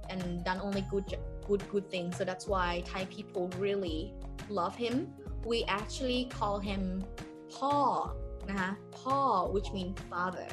[0.10, 2.18] and done only good good good things.
[2.18, 4.14] So that's why thai people really
[4.50, 5.14] love him.
[5.46, 7.06] We actually call him
[8.49, 10.47] paul uh, paul which means father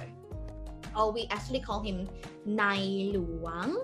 [0.95, 2.07] or we actually call him
[2.45, 3.77] nai luang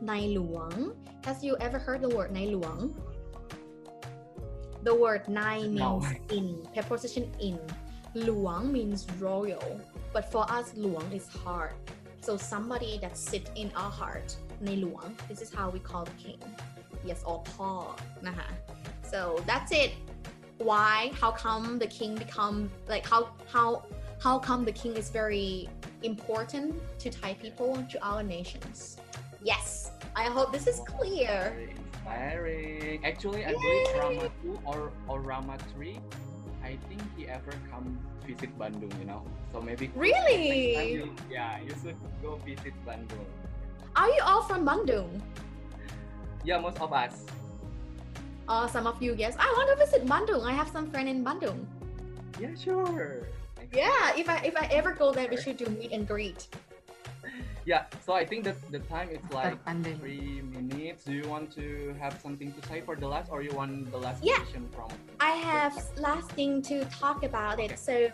[0.00, 2.94] nai luang has you ever heard the word nai luang
[4.82, 6.00] the word nai No.
[6.00, 7.58] means in preposition in
[8.14, 9.80] luang means royal
[10.12, 11.74] but for us luang is heart
[12.20, 16.16] so somebody that sit in our heart nai luang this is how we call the
[16.22, 16.40] king
[17.04, 18.48] yes or paulนะคะ
[19.12, 19.18] so
[19.48, 19.90] that's it
[20.57, 23.83] why how come the king become like how how
[24.21, 25.67] how come the king is very
[26.03, 28.97] important to thai people to our nations
[29.43, 31.75] yes i hope this is clear Very
[32.05, 33.01] inspiring.
[33.03, 35.97] Actually, I believe Rama 2 or, or Rama 3,
[36.63, 37.97] I think he ever come
[38.27, 39.23] visit Bandung, you know?
[39.51, 39.89] So maybe.
[39.95, 40.93] Really?
[40.93, 43.25] you- yeah, you should go visit Bandung.
[43.95, 45.09] are you all from bandung
[46.45, 47.25] Yeah, most of us.
[48.47, 51.23] Uh, some of you yes i want to visit bandung i have some friend in
[51.23, 51.65] bandung
[52.35, 53.31] Yeah, sure.
[53.71, 56.47] Yeah, if I if I ever go there, we should do meet and greet.
[57.65, 59.57] Yeah, so I think that the time is like
[59.97, 61.07] three minutes.
[61.07, 63.97] Do you want to have something to say for the last, or you want the
[63.97, 64.37] last Yeah.
[64.43, 64.91] question from?
[65.19, 67.79] I have last thing to talk about it.
[67.79, 68.11] So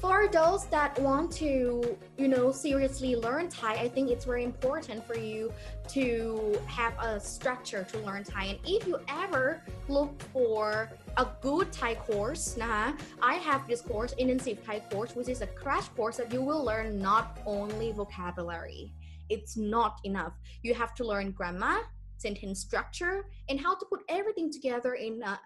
[0.00, 5.06] for those that want to, you know, seriously learn Thai, I think it's very important
[5.06, 5.52] for you
[5.88, 8.44] to have a structure to learn Thai.
[8.46, 14.12] And if you ever look for a good Thai course, nah, I have this course,
[14.14, 18.94] intensive Thai course, which is a crash course that you will learn not only vocabulary.
[19.28, 20.32] It's not enough.
[20.62, 21.80] You have to learn grammar,
[22.16, 25.38] sentence structure, and how to put everything together in a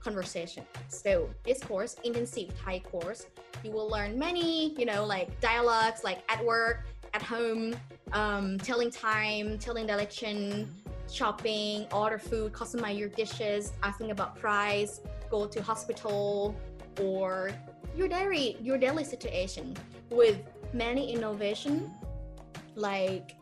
[0.00, 0.64] conversation.
[0.88, 3.26] So this course, intensive Thai course,
[3.62, 7.74] you will learn many, you know, like dialogues, like at work, at home,
[8.12, 10.74] um, telling time, telling direction,
[11.10, 16.54] shopping, order food, customize your dishes, asking about price, go to hospital,
[17.00, 17.50] or
[17.96, 19.76] your daily your daily situation
[20.10, 20.40] with
[20.72, 21.90] many innovation
[22.74, 23.34] like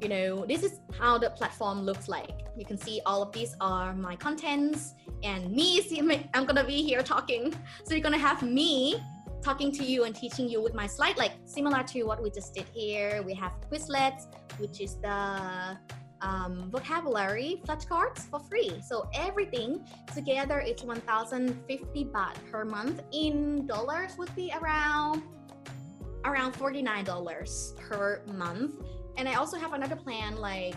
[0.00, 2.46] you know this is how the platform looks like.
[2.56, 5.80] You can see all of these are my contents and me.
[5.88, 6.00] See
[6.34, 7.54] i'm gonna be here talking.
[7.84, 9.02] So you're gonna have me
[9.42, 12.54] talking to you and teaching you with my slide like similar to what we just
[12.54, 13.22] did here.
[13.22, 14.26] We have quizlets
[14.58, 15.78] which is the
[16.20, 18.80] um, vocabulary flashcards for free.
[18.84, 23.02] So everything together it's 1050 baht per month.
[23.12, 25.22] In dollars would be around
[26.24, 28.74] around $49 per month.
[29.18, 30.76] And I also have another plan like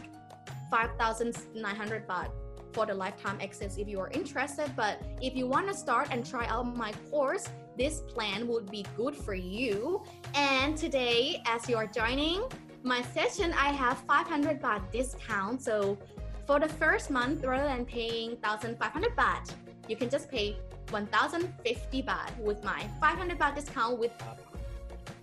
[0.71, 2.31] 5,900 baht
[2.73, 4.75] for the lifetime access if you are interested.
[4.75, 8.83] But if you want to start and try out my course, this plan would be
[8.97, 10.03] good for you.
[10.33, 12.43] And today, as you are joining
[12.81, 15.61] my session, I have 500 baht discount.
[15.61, 15.99] So
[16.47, 19.53] for the first month, rather than paying 1,500 baht,
[19.87, 20.57] you can just pay
[20.89, 24.11] 1,050 baht with my 500 baht discount with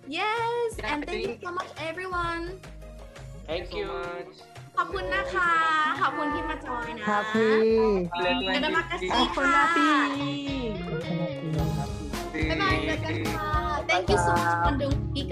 [0.07, 2.59] Yes, and thank you so much everyone.
[3.49, 3.87] Thank you.
[4.77, 5.51] ขอบคุณนะคะ
[6.01, 7.53] ขอบคุณที่มาจอยนะ ครับพี่
[8.55, 9.95] Terima kasih ขอบคุณนะพี่
[12.49, 13.49] บ๊ายบายเจอกันค่ะ
[13.89, 15.31] Thank you so much for doing speak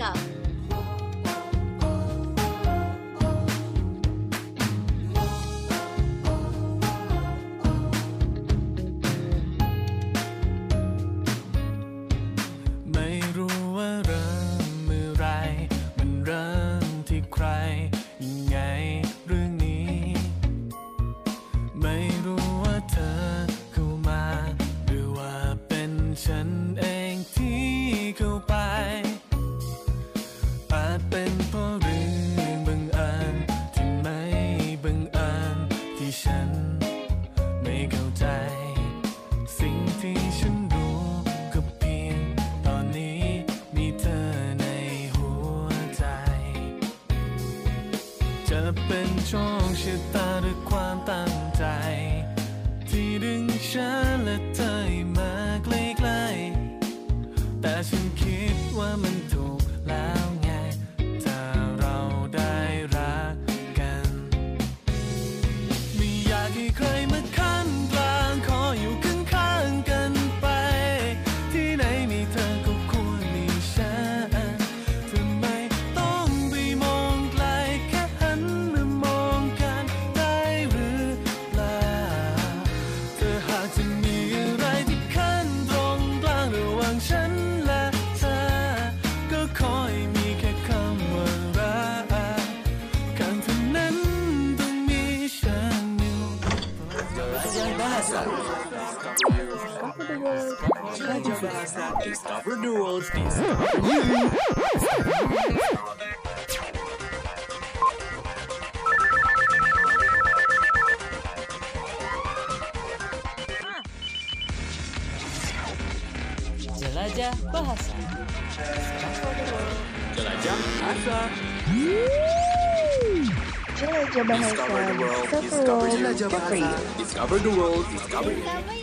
[126.25, 126.73] bahasa.
[126.97, 127.85] Discover the world.
[127.93, 128.33] Discover.
[128.33, 128.76] Discover